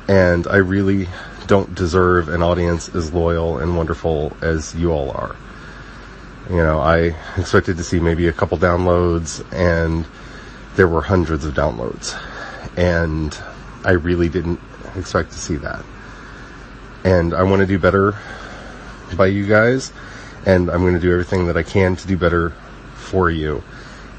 and 0.07 0.47
I 0.47 0.57
really 0.57 1.09
don't 1.47 1.75
deserve 1.75 2.29
an 2.29 2.43
audience 2.43 2.95
as 2.95 3.11
loyal 3.11 3.57
and 3.57 3.75
wonderful 3.75 4.37
as 4.43 4.75
you 4.75 4.93
all 4.93 5.13
are. 5.13 5.35
You 6.51 6.57
know, 6.57 6.79
I 6.79 7.15
expected 7.39 7.79
to 7.79 7.85
see 7.85 8.01
maybe 8.01 8.29
a 8.29 8.33
couple 8.33 8.59
downloads, 8.59 9.43
and 9.51 10.05
there 10.78 10.88
were 10.88 11.02
hundreds 11.02 11.44
of 11.44 11.52
downloads. 11.52 12.18
And 12.78 13.37
I 13.85 13.92
really 13.92 14.30
didn't 14.30 14.61
expect 14.97 15.32
to 15.32 15.38
see 15.38 15.56
that. 15.56 15.85
And 17.04 17.35
I 17.35 17.42
want 17.42 17.61
to 17.61 17.66
do 17.66 17.78
better 17.78 18.16
by 19.14 19.26
you 19.26 19.47
guys, 19.47 19.92
and 20.47 20.70
I'm 20.70 20.80
going 20.80 20.94
to 20.94 21.00
do 21.00 21.12
everything 21.12 21.49
that 21.49 21.58
I 21.58 21.62
can 21.62 21.97
to 21.97 22.06
do 22.06 22.16
better 22.16 22.54
for 22.94 23.30
you 23.30 23.62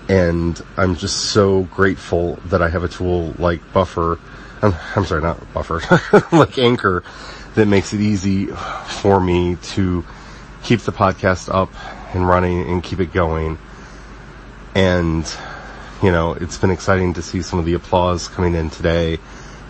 and 0.09 0.59
I'm 0.75 0.95
just 0.95 1.31
so 1.31 1.63
grateful 1.63 2.39
that 2.45 2.63
I 2.63 2.69
have 2.69 2.83
a 2.83 2.87
tool 2.89 3.35
like 3.37 3.61
Buffer. 3.71 4.19
I'm, 4.61 4.73
I'm 4.95 5.05
sorry, 5.05 5.21
not 5.21 5.53
Buffer, 5.53 5.81
like 6.35 6.57
Anchor, 6.57 7.03
that 7.53 7.67
makes 7.67 7.93
it 7.93 8.01
easy 8.01 8.47
for 8.47 9.19
me 9.19 9.57
to 9.61 10.03
keep 10.63 10.81
the 10.81 10.91
podcast 10.91 11.53
up 11.53 11.71
and 12.13 12.27
running 12.27 12.67
and 12.67 12.83
keep 12.83 12.99
it 12.99 13.13
going. 13.13 13.59
And, 14.73 15.23
you 16.01 16.11
know, 16.11 16.33
it's 16.33 16.57
been 16.57 16.71
exciting 16.71 17.13
to 17.15 17.21
see 17.21 17.41
some 17.41 17.59
of 17.59 17.65
the 17.65 17.73
applause 17.73 18.27
coming 18.27 18.55
in 18.55 18.69
today, 18.69 19.19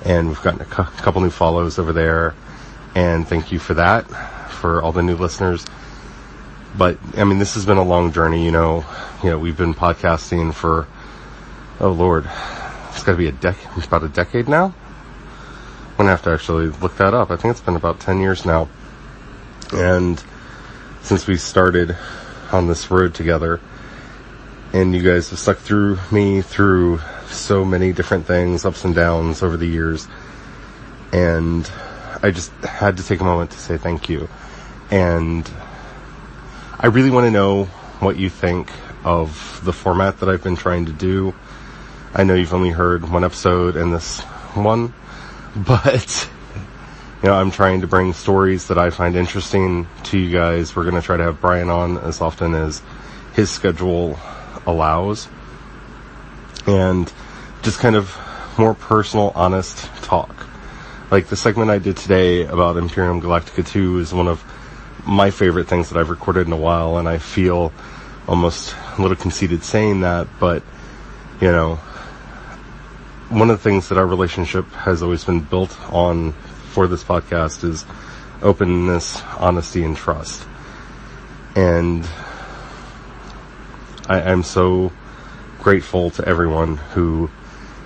and 0.06 0.28
we've 0.28 0.42
gotten 0.42 0.62
a 0.62 0.66
cu- 0.66 0.84
couple 0.84 1.22
new 1.22 1.30
follows 1.30 1.80
over 1.80 1.94
there, 1.94 2.36
and 2.96 3.28
thank 3.28 3.52
you 3.52 3.60
for 3.60 3.74
that, 3.76 4.04
for 4.50 4.82
all 4.82 4.92
the 4.92 5.04
new 5.04 5.16
listeners 5.16 5.66
but 6.78 6.98
I 7.18 7.24
mean, 7.24 7.40
this 7.40 7.56
has 7.56 7.66
been 7.66 7.78
a 7.78 7.84
long 7.84 8.12
journey. 8.12 8.46
You 8.46 8.52
know, 8.52 8.86
you 9.24 9.30
know, 9.30 9.40
we've 9.40 9.58
been 9.58 9.74
podcasting 9.74 10.54
for 10.54 10.88
oh 11.80 11.92
lord, 11.92 12.30
it's 12.90 13.04
got 13.04 13.14
to 13.14 13.18
be 13.18 13.28
a 13.28 13.32
decade, 13.32 13.84
about 13.84 14.04
a 14.04 14.10
decade 14.10 14.48
now. 14.48 14.74
I'm 15.92 16.06
gonna 16.06 16.12
have 16.12 16.24
to 16.24 16.32
actually 16.32 16.68
look 16.68 16.96
that 16.98 17.14
up. 17.14 17.32
I 17.32 17.36
think 17.36 17.52
it's 17.52 17.62
been 17.62 17.76
about 17.76 18.00
ten 18.00 18.20
years 18.22 18.46
now, 18.46 18.70
and 19.74 20.24
since 21.02 21.28
we 21.28 21.38
started 21.38 21.98
on 22.52 22.68
this 22.68 22.90
road 22.90 23.14
together, 23.14 23.60
and 24.74 24.94
you 24.94 25.02
guys 25.02 25.30
have 25.30 25.40
stuck 25.40 25.58
through 25.58 25.98
me 26.12 26.42
through 26.42 27.00
so 27.28 27.66
many 27.66 27.92
different 27.92 28.26
things, 28.26 28.66
ups 28.66 28.86
and 28.86 28.94
downs 28.94 29.42
over 29.42 29.58
the 29.58 29.68
years, 29.68 30.08
and 31.12 31.70
I 32.22 32.32
just 32.32 32.52
had 32.64 32.98
to 32.98 33.04
take 33.04 33.20
a 33.20 33.24
moment 33.24 33.52
to 33.52 33.58
say 33.58 33.78
thank 33.78 34.10
you, 34.10 34.30
and 34.92 35.50
I 36.80 36.88
really 36.88 37.10
want 37.10 37.26
to 37.26 37.32
know 37.32 37.66
what 38.00 38.18
you 38.18 38.30
think 38.30 38.72
of 39.04 39.62
the 39.64 39.74
format 39.74 40.20
that 40.20 40.30
I've 40.30 40.44
been 40.44 40.56
trying 40.56 40.86
to 40.86 40.92
do. 40.92 41.34
I 42.14 42.24
know 42.24 42.34
you've 42.34 42.54
only 42.54 42.72
heard 42.72 43.10
one 43.10 43.24
episode 43.24 43.76
in 43.76 43.92
this 43.92 44.22
one, 44.54 44.94
but 45.56 46.30
you 47.22 47.28
know, 47.28 47.36
I'm 47.36 47.52
trying 47.52 47.82
to 47.82 47.88
bring 47.88 48.14
stories 48.14 48.68
that 48.68 48.78
I 48.78 48.92
find 48.92 49.16
interesting 49.16 49.88
to 50.06 50.18
you 50.18 50.32
guys. 50.32 50.76
We're 50.76 50.84
going 50.84 50.96
to 50.96 51.02
try 51.02 51.18
to 51.18 51.24
have 51.24 51.42
Brian 51.42 51.70
on 51.70 51.98
as 51.98 52.22
often 52.22 52.54
as 52.54 52.82
his 53.34 53.50
schedule 53.50 54.18
allows. 54.70 55.28
And 56.68 57.12
just 57.62 57.80
kind 57.80 57.96
of 57.96 58.16
more 58.58 58.74
personal, 58.74 59.32
honest 59.36 59.78
talk. 60.04 60.36
Like 61.12 61.28
the 61.28 61.36
segment 61.36 61.72
I 61.72 61.80
did 61.80 61.98
today 61.98 62.46
about 62.46 62.78
Imperium 62.78 63.22
Galactica 63.22 63.66
2 63.66 64.00
is 64.00 64.14
one 64.14 64.28
of 64.28 64.44
my 65.08 65.32
favorite 65.32 65.68
things 65.68 65.90
that 65.90 65.98
I've 65.98 66.10
recorded 66.10 66.46
in 66.46 66.54
a 66.54 66.58
while, 66.58 66.98
and 66.98 67.08
I 67.08 67.18
feel 67.18 67.74
almost 68.28 68.76
a 68.98 69.02
little 69.02 69.18
conceited 69.18 69.64
saying 69.64 70.02
that, 70.02 70.28
but 70.40 70.62
you 71.42 71.52
know, 71.52 71.76
one 73.30 73.50
of 73.50 73.58
the 73.58 73.64
things 73.64 73.90
that 73.90 73.98
our 73.98 74.06
relationship 74.06 74.70
has 74.72 75.02
always 75.02 75.24
been 75.24 75.40
built 75.40 75.76
on 75.92 76.34
for 76.72 76.88
this 76.88 77.04
podcast 77.04 77.64
is 77.64 77.86
openness, 78.42 79.22
honesty, 79.38 79.84
and 79.84 79.96
trust. 79.96 80.46
And 81.56 82.08
I, 84.10 84.22
I'm 84.22 84.44
so 84.44 84.92
grateful 85.60 86.10
to 86.12 86.28
everyone 86.28 86.78
who 86.78 87.30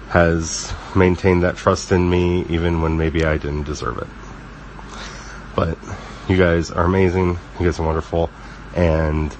has 0.10 0.74
maintained 0.96 1.44
that 1.44 1.58
trust 1.58 1.92
in 1.92 2.10
me 2.10 2.46
even 2.46 2.82
when 2.82 2.98
maybe 2.98 3.26
I 3.26 3.38
didn't 3.38 3.64
deserve 3.64 3.98
it. 3.98 4.08
But 5.56 5.78
you 6.28 6.38
guys 6.38 6.72
are 6.72 6.86
amazing. 6.86 7.38
You 7.60 7.66
guys 7.66 7.80
are 7.80 7.86
wonderful. 7.86 8.30
And 8.76 9.36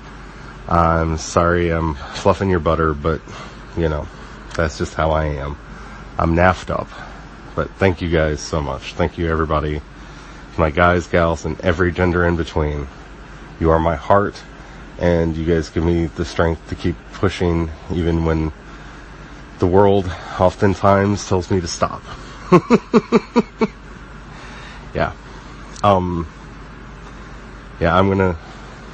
I'm 0.68 1.18
sorry 1.18 1.70
I'm 1.70 1.96
fluffing 1.96 2.50
your 2.50 2.60
butter, 2.60 2.94
but 2.94 3.22
you 3.78 3.88
know, 3.88 4.08
that's 4.56 4.78
just 4.78 4.94
how 4.94 5.12
I 5.12 5.26
am. 5.26 5.58
I'm 6.18 6.36
naffed 6.36 6.70
up. 6.70 6.90
But 7.56 7.70
thank 7.72 8.02
you 8.02 8.10
guys 8.10 8.42
so 8.42 8.62
much. 8.62 8.94
Thank 8.94 9.18
you 9.18 9.30
everybody. 9.30 9.82
My 10.58 10.70
guys, 10.70 11.08
gals, 11.08 11.46
and 11.46 11.60
every 11.62 11.92
gender 11.92 12.28
in 12.28 12.36
between. 12.36 12.88
You 13.60 13.70
are 13.72 13.80
my 13.80 13.96
heart, 13.96 14.42
and 15.04 15.36
you 15.36 15.46
guys 15.46 15.68
give 15.68 15.84
me 15.84 16.06
the 16.06 16.24
strength 16.24 16.70
to 16.70 16.76
keep 16.76 16.96
pushing 17.12 17.70
even 17.92 18.24
when 18.24 18.54
the 19.60 19.68
world 19.68 20.10
oftentimes 20.40 21.28
tells 21.28 21.52
me 21.52 21.60
to 21.60 21.68
stop. 21.68 22.02
yeah. 24.96 25.12
Um, 25.84 26.26
yeah, 27.82 27.94
I'm 27.94 28.08
gonna 28.08 28.38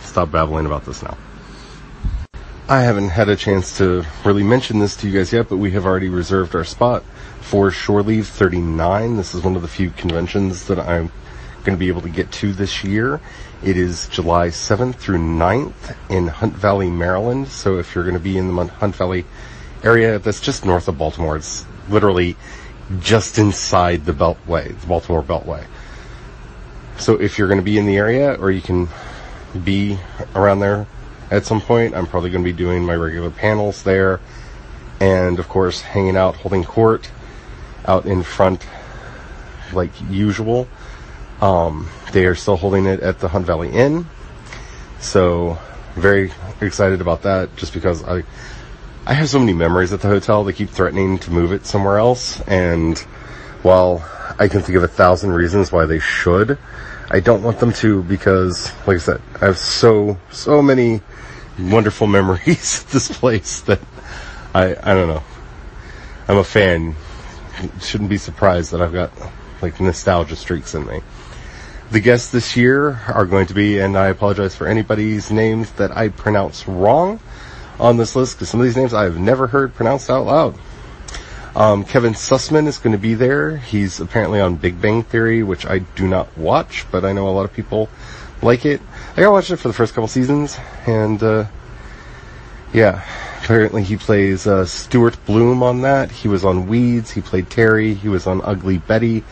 stop 0.02 0.32
babbling 0.32 0.66
about 0.66 0.84
this 0.84 1.04
now. 1.04 1.16
I 2.68 2.82
haven't 2.82 3.10
had 3.10 3.30
a 3.30 3.36
chance 3.36 3.78
to 3.78 4.04
really 4.26 4.42
mention 4.42 4.80
this 4.80 4.96
to 4.98 5.08
you 5.08 5.16
guys 5.16 5.32
yet, 5.32 5.48
but 5.48 5.58
we 5.58 5.70
have 5.72 5.86
already 5.86 6.10
reserved 6.10 6.56
our 6.56 6.64
spot 6.64 7.04
for 7.40 7.70
Shore 7.70 8.02
Leave 8.02 8.28
39. 8.28 9.16
This 9.16 9.36
is 9.36 9.44
one 9.44 9.56
of 9.56 9.62
the 9.62 9.68
few 9.68 9.92
conventions 9.92 10.66
that 10.66 10.80
I'm 10.80 11.12
going 11.64 11.78
to 11.78 11.80
be 11.80 11.88
able 11.88 12.02
to 12.02 12.10
get 12.10 12.32
to 12.34 12.54
this 12.54 12.84
year. 12.84 13.20
It 13.64 13.78
is 13.78 14.08
July 14.08 14.48
7th 14.48 14.96
through 14.96 15.18
9th 15.18 15.96
in 16.10 16.28
Hunt 16.28 16.54
Valley, 16.54 16.90
Maryland. 16.90 17.50
So 17.50 17.78
if 17.78 17.94
you're 17.94 18.04
going 18.04 18.16
to 18.16 18.20
be 18.20 18.38
in 18.38 18.56
the 18.56 18.66
Hunt 18.66 18.96
Valley 18.96 19.26
area, 19.84 20.20
that's 20.20 20.40
just 20.40 20.66
north 20.66 20.88
of 20.88 20.98
Baltimore. 20.98 21.36
It's 21.36 21.66
literally 21.90 22.38
just 23.00 23.38
inside 23.38 24.06
the 24.06 24.14
Beltway, 24.14 24.80
the 24.80 24.88
Baltimore 24.88 25.22
Beltway. 25.22 25.66
So 26.98 27.20
if 27.20 27.38
you're 27.38 27.48
going 27.48 27.60
to 27.60 27.66
be 27.66 27.78
in 27.78 27.86
the 27.86 27.98
area 27.98 28.34
or 28.36 28.52
you 28.52 28.62
can 28.62 28.88
be 29.64 30.00
around 30.36 30.60
there 30.60 30.88
at 31.32 31.46
some 31.46 31.62
point, 31.62 31.96
I'm 31.96 32.08
probably 32.08 32.30
going 32.30 32.44
to 32.44 32.52
be 32.52 32.58
doing 32.58 32.86
my 32.86 32.96
regular 32.96 33.30
panels 33.30 33.84
there. 33.84 34.20
And 35.00 35.40
of 35.40 35.48
course, 35.48 35.82
hanging 35.82 36.18
out, 36.18 36.36
holding 36.36 36.64
court 36.64 37.10
out 37.86 38.06
in 38.06 38.24
front 38.24 38.66
like 39.74 39.92
usual. 40.10 40.68
Um, 41.42 41.90
they 42.12 42.26
are 42.26 42.36
still 42.36 42.58
holding 42.58 42.86
it 42.86 43.00
at 43.00 43.20
the 43.20 43.30
Hunt 43.30 43.46
Valley 43.46 43.72
Inn. 43.72 44.06
So 45.00 45.58
very 45.96 46.32
excited 46.62 47.02
about 47.02 47.24
that 47.24 47.56
just 47.56 47.74
because 47.74 48.04
I 48.04 48.24
I 49.06 49.14
have 49.14 49.30
so 49.30 49.40
many 49.40 49.54
memories 49.54 49.94
at 49.94 50.02
the 50.02 50.08
hotel. 50.08 50.44
They 50.44 50.54
keep 50.54 50.70
threatening 50.70 51.18
to 51.20 51.32
move 51.32 51.52
it 51.52 51.66
somewhere 51.66 51.98
else 51.98 52.42
and 52.42 52.98
while 53.62 54.06
I 54.38 54.48
can 54.48 54.62
think 54.62 54.78
of 54.78 54.84
a 54.84 54.88
thousand 54.88 55.32
reasons 55.32 55.72
why 55.72 55.86
they 55.86 56.00
should, 56.00 56.58
I 57.10 57.20
don't 57.20 57.44
want 57.44 57.60
them 57.60 57.74
to 57.74 58.04
because 58.04 58.72
like 58.86 58.96
I 58.96 59.00
said, 59.00 59.22
I 59.42 59.46
have 59.46 59.58
so 59.58 60.18
so 60.32 60.62
many 60.62 61.02
wonderful 61.58 62.08
memories 62.20 62.84
at 62.84 62.90
this 62.90 63.18
place 63.18 63.62
that 63.62 63.80
I 64.54 64.76
I 64.82 64.94
don't 64.94 65.08
know. 65.08 65.24
I'm 66.28 66.38
a 66.38 66.44
fan. 66.44 66.96
Shouldn't 67.82 68.10
be 68.10 68.18
surprised 68.18 68.72
that 68.72 68.82
I've 68.82 68.94
got 68.94 69.12
like 69.62 69.80
nostalgia 69.80 70.36
streaks 70.36 70.76
in 70.76 70.86
me. 70.86 71.02
The 71.92 72.00
guests 72.00 72.30
this 72.30 72.56
year 72.56 73.02
are 73.08 73.26
going 73.26 73.48
to 73.48 73.56
be, 73.56 73.80
and 73.80 73.98
I 73.98 74.10
apologize 74.10 74.56
for 74.56 74.68
anybody's 74.68 75.32
names 75.32 75.72
that 75.74 75.96
I 75.98 76.10
pronounce 76.10 76.68
wrong 76.68 77.20
on 77.80 77.98
this 77.98 78.16
list 78.16 78.36
because 78.36 78.50
some 78.50 78.60
of 78.60 78.68
these 78.68 78.78
names 78.78 78.94
I 78.94 79.06
have 79.06 79.18
never 79.18 79.48
heard 79.48 79.74
pronounced 79.74 80.08
out 80.08 80.28
loud. 80.28 80.56
Um, 81.56 81.84
Kevin 81.84 82.14
Sussman 82.14 82.68
is 82.68 82.78
going 82.78 82.92
to 82.92 83.00
be 83.00 83.16
there. 83.16 83.58
He's 83.58 84.00
apparently 84.00 84.40
on 84.40 84.58
Big 84.58 84.80
Bang 84.80 85.02
Theory, 85.02 85.42
which 85.42 85.66
I 85.66 85.80
do 85.80 86.08
not 86.08 86.38
watch, 86.38 86.86
but 86.92 87.04
I 87.04 87.12
know 87.12 87.28
a 87.28 87.32
lot 87.32 87.46
of 87.46 87.54
people 87.54 87.90
like 88.44 88.68
it. 88.68 88.82
I 89.18 89.22
got 89.22 89.32
watched 89.32 89.50
it 89.50 89.58
for 89.58 89.68
the 89.68 89.74
first 89.74 89.96
couple 89.96 90.08
seasons, 90.08 90.60
and 90.86 91.24
uh, 91.24 91.46
yeah, 92.72 93.04
apparently 93.42 93.82
he 93.82 93.98
plays 93.98 94.46
uh, 94.46 94.68
Stuart 94.68 95.18
Bloom 95.26 95.64
on 95.64 95.82
that. 95.82 96.12
He 96.12 96.28
was 96.28 96.46
on 96.46 96.68
Weeds. 96.68 97.10
He 97.10 97.22
played 97.22 97.50
Terry. 97.50 97.96
He 97.96 98.10
was 98.10 98.28
on 98.28 98.42
Ugly 98.44 98.78
Betty 98.78 99.24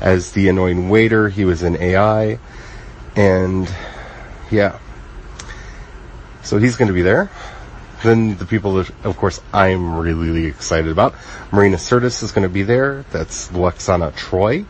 as 0.00 0.32
the 0.32 0.48
annoying 0.48 0.88
waiter. 0.88 1.28
He 1.28 1.44
was 1.44 1.62
in 1.62 1.76
AI, 1.76 2.38
and 3.14 3.68
yeah, 4.50 4.78
so 6.46 6.58
he's 6.58 6.76
going 6.76 6.86
to 6.86 6.94
be 6.94 7.02
there. 7.02 7.28
Then 8.04 8.36
the 8.36 8.44
people 8.44 8.74
that, 8.74 8.90
of 9.04 9.16
course, 9.16 9.40
I'm 9.52 9.96
really, 9.96 10.30
really 10.30 10.46
excited 10.46 10.92
about. 10.92 11.14
Marina 11.50 11.76
Sirtis 11.76 12.22
is 12.22 12.30
going 12.30 12.44
to 12.44 12.48
be 12.48 12.62
there. 12.62 13.04
That's 13.10 13.48
Lwaxana 13.48 14.12
Troi 14.12 14.64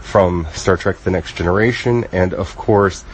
from 0.00 0.46
Star 0.52 0.76
Trek 0.76 0.98
The 0.98 1.10
Next 1.10 1.34
Generation. 1.34 2.04
And, 2.12 2.34
of 2.34 2.54
course, 2.56 3.04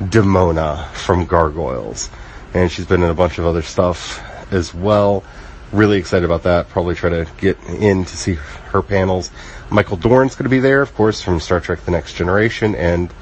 Demona 0.00 0.86
from 0.92 1.24
Gargoyles. 1.24 2.10
And 2.52 2.70
she's 2.70 2.84
been 2.84 3.02
in 3.02 3.08
a 3.08 3.14
bunch 3.14 3.38
of 3.38 3.46
other 3.46 3.62
stuff 3.62 4.20
as 4.52 4.74
well. 4.74 5.24
Really 5.72 5.98
excited 5.98 6.24
about 6.24 6.44
that. 6.44 6.68
Probably 6.68 6.94
try 6.94 7.10
to 7.10 7.26
get 7.38 7.58
in 7.64 8.04
to 8.04 8.16
see 8.16 8.34
her 8.70 8.82
panels. 8.82 9.30
Michael 9.70 9.96
Dorn's 9.96 10.34
going 10.34 10.44
to 10.44 10.50
be 10.50 10.60
there, 10.60 10.80
of 10.80 10.94
course, 10.94 11.20
from 11.22 11.40
Star 11.40 11.60
Trek 11.60 11.80
The 11.84 11.90
Next 11.90 12.14
Generation 12.14 12.74
and 12.74 13.12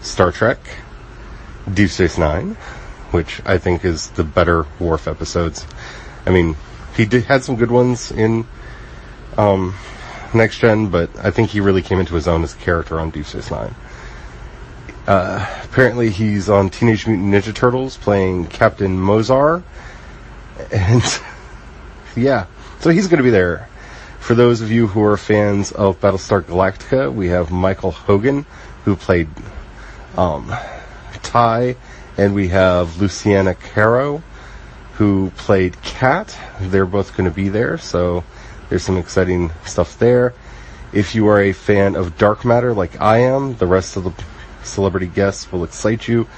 Star 0.00 0.32
Trek 0.32 0.58
Deep 1.72 1.90
Space 1.90 2.16
Nine 2.16 2.56
which 3.10 3.40
I 3.44 3.58
think 3.58 3.84
is 3.84 4.08
the 4.10 4.24
better 4.24 4.66
Worf 4.78 5.08
episodes. 5.08 5.66
I 6.26 6.30
mean, 6.30 6.56
he 6.96 7.06
did 7.06 7.24
had 7.24 7.42
some 7.44 7.56
good 7.56 7.70
ones 7.70 8.10
in 8.12 8.46
um, 9.36 9.74
Next 10.34 10.58
Gen, 10.58 10.88
but 10.88 11.10
I 11.18 11.30
think 11.30 11.50
he 11.50 11.60
really 11.60 11.82
came 11.82 11.98
into 11.98 12.14
his 12.14 12.28
own 12.28 12.42
as 12.42 12.54
a 12.54 12.58
character 12.58 13.00
on 13.00 13.10
Deep 13.10 13.26
Space 13.26 13.50
Nine. 13.50 13.74
Uh, 15.06 15.46
apparently, 15.64 16.10
he's 16.10 16.48
on 16.48 16.70
Teenage 16.70 17.06
Mutant 17.06 17.32
Ninja 17.32 17.54
Turtles 17.54 17.96
playing 17.96 18.46
Captain 18.46 18.96
Mozar, 18.96 19.62
and 20.70 21.02
yeah, 22.16 22.46
so 22.80 22.90
he's 22.90 23.08
going 23.08 23.18
to 23.18 23.24
be 23.24 23.30
there. 23.30 23.68
For 24.18 24.34
those 24.34 24.60
of 24.60 24.70
you 24.70 24.86
who 24.86 25.02
are 25.04 25.16
fans 25.16 25.72
of 25.72 26.00
Battlestar 26.00 26.42
Galactica, 26.42 27.12
we 27.12 27.28
have 27.28 27.50
Michael 27.50 27.90
Hogan, 27.90 28.44
who 28.84 28.96
played 28.96 29.28
um, 30.16 30.52
Tigh 31.22 31.76
and 32.16 32.34
we 32.34 32.48
have 32.48 33.00
Luciana 33.00 33.54
Carro, 33.54 34.22
who 34.94 35.30
played 35.36 35.80
Kat. 35.82 36.36
They're 36.60 36.84
both 36.84 37.16
going 37.16 37.28
to 37.28 37.34
be 37.34 37.48
there, 37.48 37.78
so 37.78 38.24
there's 38.68 38.82
some 38.82 38.98
exciting 38.98 39.50
stuff 39.64 39.98
there. 39.98 40.34
If 40.92 41.14
you 41.14 41.28
are 41.28 41.40
a 41.40 41.52
fan 41.52 41.96
of 41.96 42.18
Dark 42.18 42.44
Matter 42.44 42.74
like 42.74 43.00
I 43.00 43.18
am, 43.18 43.56
the 43.56 43.66
rest 43.66 43.96
of 43.96 44.04
the 44.04 44.12
celebrity 44.62 45.06
guests 45.06 45.50
will 45.50 45.64
excite 45.64 46.08
you. 46.08 46.28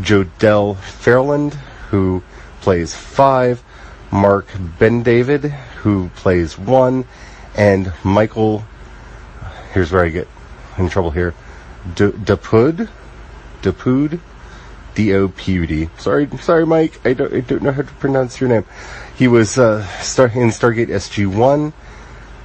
Jodelle 0.00 0.76
Ferland, 0.78 1.54
who 1.90 2.22
plays 2.60 2.94
five, 2.94 3.62
Mark 4.10 4.46
Bendavid, 4.78 5.50
who 5.82 6.10
plays 6.16 6.58
one, 6.58 7.04
and 7.54 7.92
Michael. 8.04 8.64
Here's 9.72 9.92
where 9.92 10.04
I 10.04 10.08
get 10.08 10.28
in 10.78 10.88
trouble 10.88 11.10
here. 11.10 11.34
Dapud, 11.94 12.88
Dapud, 13.62 14.20
D-O-P-U-D. 14.94 15.90
Sorry, 15.98 16.28
sorry, 16.40 16.66
Mike. 16.66 17.00
I 17.04 17.12
don't, 17.12 17.32
I 17.32 17.40
don't 17.40 17.62
know 17.62 17.72
how 17.72 17.82
to 17.82 17.94
pronounce 17.94 18.40
your 18.40 18.48
name. 18.48 18.64
He 19.16 19.28
was 19.28 19.58
uh, 19.58 19.86
star- 20.00 20.26
in 20.28 20.48
Stargate 20.48 20.88
SG-1. 20.88 21.72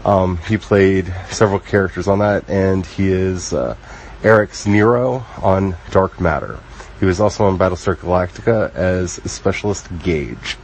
Um, 0.06 0.38
he 0.47 0.58
played 0.58 1.13
several 1.30 1.60
characters 1.60 2.08
on 2.08 2.19
that, 2.19 2.50
and 2.50 2.86
he 2.86 3.12
is 3.12 3.54
uh, 3.54 3.76
Eric's 4.24 4.65
Nero 4.65 5.26
on 5.41 5.76
Dark 5.91 6.19
Matter. 6.19 6.60
He 7.00 7.06
was 7.06 7.19
also 7.19 7.45
on 7.45 7.58
Battlestar 7.58 7.95
Galactica 7.95 8.74
as 8.76 9.13
Specialist 9.13 9.88
Gage. 10.04 10.58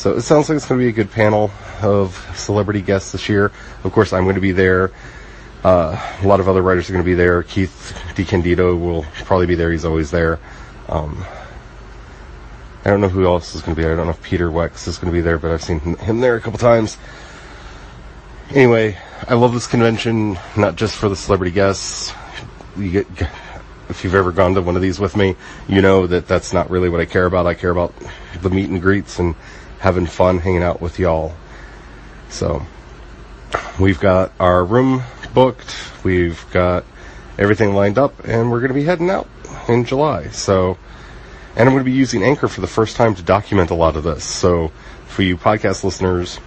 So 0.00 0.16
it 0.16 0.22
sounds 0.22 0.48
like 0.48 0.56
it's 0.56 0.64
going 0.64 0.80
to 0.80 0.82
be 0.82 0.88
a 0.88 0.92
good 0.92 1.10
panel 1.10 1.50
of 1.82 2.16
celebrity 2.34 2.80
guests 2.80 3.12
this 3.12 3.28
year. 3.28 3.52
Of 3.84 3.92
course, 3.92 4.14
I'm 4.14 4.22
going 4.22 4.36
to 4.36 4.40
be 4.40 4.52
there. 4.52 4.92
Uh, 5.62 5.94
a 6.22 6.26
lot 6.26 6.40
of 6.40 6.48
other 6.48 6.62
writers 6.62 6.88
are 6.88 6.94
going 6.94 7.04
to 7.04 7.06
be 7.06 7.12
there. 7.12 7.42
Keith 7.42 7.94
DeCandido 8.14 8.80
will 8.80 9.02
probably 9.26 9.44
be 9.44 9.56
there. 9.56 9.70
He's 9.70 9.84
always 9.84 10.10
there. 10.10 10.40
Um, 10.88 11.22
I 12.82 12.88
don't 12.88 13.02
know 13.02 13.10
who 13.10 13.26
else 13.26 13.54
is 13.54 13.60
going 13.60 13.74
to 13.74 13.76
be 13.76 13.82
there. 13.82 13.92
I 13.92 13.96
don't 13.96 14.06
know 14.06 14.12
if 14.12 14.22
Peter 14.22 14.50
Wacks 14.50 14.88
is 14.88 14.96
going 14.96 15.12
to 15.12 15.14
be 15.14 15.20
there, 15.20 15.36
but 15.36 15.50
I've 15.50 15.62
seen 15.62 15.80
him 15.80 16.20
there 16.20 16.36
a 16.36 16.40
couple 16.40 16.58
times. 16.58 16.96
Anyway, 18.54 18.96
I 19.28 19.34
love 19.34 19.52
this 19.52 19.66
convention, 19.66 20.38
not 20.56 20.76
just 20.76 20.96
for 20.96 21.10
the 21.10 21.16
celebrity 21.16 21.52
guests. 21.52 22.14
You 22.74 22.90
get, 22.90 23.06
if 23.90 24.02
you've 24.02 24.14
ever 24.14 24.32
gone 24.32 24.54
to 24.54 24.62
one 24.62 24.76
of 24.76 24.82
these 24.82 24.98
with 24.98 25.14
me, 25.14 25.36
you 25.68 25.82
know 25.82 26.06
that 26.06 26.26
that's 26.26 26.54
not 26.54 26.70
really 26.70 26.88
what 26.88 27.00
I 27.00 27.04
care 27.04 27.26
about. 27.26 27.46
I 27.46 27.52
care 27.52 27.68
about 27.68 27.92
the 28.40 28.48
meet 28.48 28.70
and 28.70 28.80
greets 28.80 29.18
and 29.18 29.34
having 29.80 30.06
fun 30.06 30.38
hanging 30.38 30.62
out 30.62 30.80
with 30.80 30.98
y'all. 30.98 31.34
So, 32.28 32.62
we've 33.78 33.98
got 33.98 34.32
our 34.38 34.64
room 34.64 35.02
booked. 35.34 35.74
We've 36.04 36.44
got 36.52 36.84
everything 37.38 37.74
lined 37.74 37.98
up, 37.98 38.24
and 38.24 38.50
we're 38.50 38.60
going 38.60 38.68
to 38.68 38.74
be 38.74 38.84
heading 38.84 39.10
out 39.10 39.28
in 39.68 39.84
July. 39.84 40.28
So, 40.28 40.78
and 41.56 41.68
I'm 41.68 41.74
going 41.74 41.84
to 41.84 41.90
be 41.90 41.96
using 41.96 42.22
Anchor 42.22 42.48
for 42.48 42.60
the 42.60 42.66
first 42.66 42.96
time 42.96 43.14
to 43.16 43.22
document 43.22 43.70
a 43.70 43.74
lot 43.74 43.96
of 43.96 44.04
this. 44.04 44.24
So, 44.24 44.70
for 45.06 45.22
you 45.22 45.36
podcast 45.36 45.82
listeners, 45.82 46.38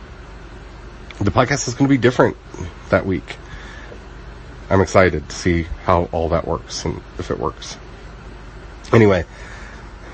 the 1.19 1.31
podcast 1.31 1.67
is 1.67 1.73
going 1.73 1.89
to 1.89 1.93
be 1.93 1.97
different 1.97 2.37
that 2.89 3.05
week. 3.05 3.37
I'm 4.69 4.81
excited 4.81 5.27
to 5.27 5.35
see 5.35 5.63
how 5.83 6.05
all 6.11 6.29
that 6.29 6.47
works 6.47 6.85
and 6.85 7.01
if 7.19 7.29
it 7.29 7.39
works. 7.39 7.77
Anyway, 8.91 9.25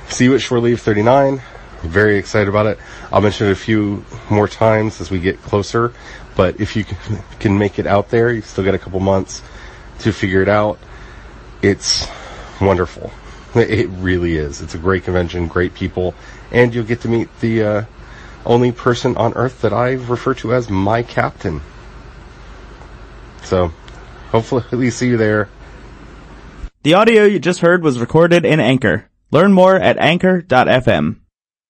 see 0.07 0.25
you 0.25 0.35
at 0.35 0.41
Shore 0.41 0.59
Leave 0.59 0.81
39. 0.81 1.41
Very 1.81 2.17
excited 2.17 2.49
about 2.49 2.65
it. 2.65 2.77
I'll 3.11 3.21
mention 3.21 3.47
it 3.47 3.51
a 3.51 3.55
few 3.55 4.03
more 4.29 4.47
times 4.47 4.99
as 4.99 5.09
we 5.09 5.19
get 5.19 5.41
closer, 5.41 5.93
but 6.35 6.59
if 6.59 6.75
you 6.75 6.85
can 7.39 7.57
make 7.57 7.79
it 7.79 7.87
out 7.87 8.09
there, 8.09 8.31
you've 8.31 8.45
still 8.45 8.65
got 8.65 8.75
a 8.75 8.79
couple 8.79 8.99
months 8.99 9.41
to 9.99 10.11
figure 10.11 10.41
it 10.41 10.49
out. 10.49 10.77
It's 11.61 12.07
wonderful. 12.61 13.11
It 13.55 13.89
really 13.89 14.37
is. 14.37 14.61
It's 14.61 14.75
a 14.75 14.77
great 14.77 15.05
convention, 15.05 15.47
great 15.47 15.73
people, 15.73 16.13
and 16.51 16.73
you'll 16.73 16.85
get 16.85 17.01
to 17.01 17.07
meet 17.07 17.29
the 17.39 17.63
uh, 17.63 17.85
only 18.45 18.71
person 18.71 19.17
on 19.17 19.33
Earth 19.33 19.61
that 19.61 19.73
I 19.73 19.93
refer 19.93 20.33
to 20.35 20.53
as 20.53 20.69
my 20.69 21.01
captain. 21.01 21.61
So, 23.43 23.71
hopefully, 24.31 24.65
we 24.71 24.91
see 24.91 25.07
you 25.07 25.17
there. 25.17 25.49
The 26.83 26.93
audio 26.93 27.23
you 27.23 27.39
just 27.39 27.61
heard 27.61 27.83
was 27.83 27.99
recorded 27.99 28.45
in 28.45 28.59
Anchor. 28.59 29.09
Learn 29.31 29.51
more 29.53 29.75
at 29.75 29.97
anchor.fm. 29.97 31.18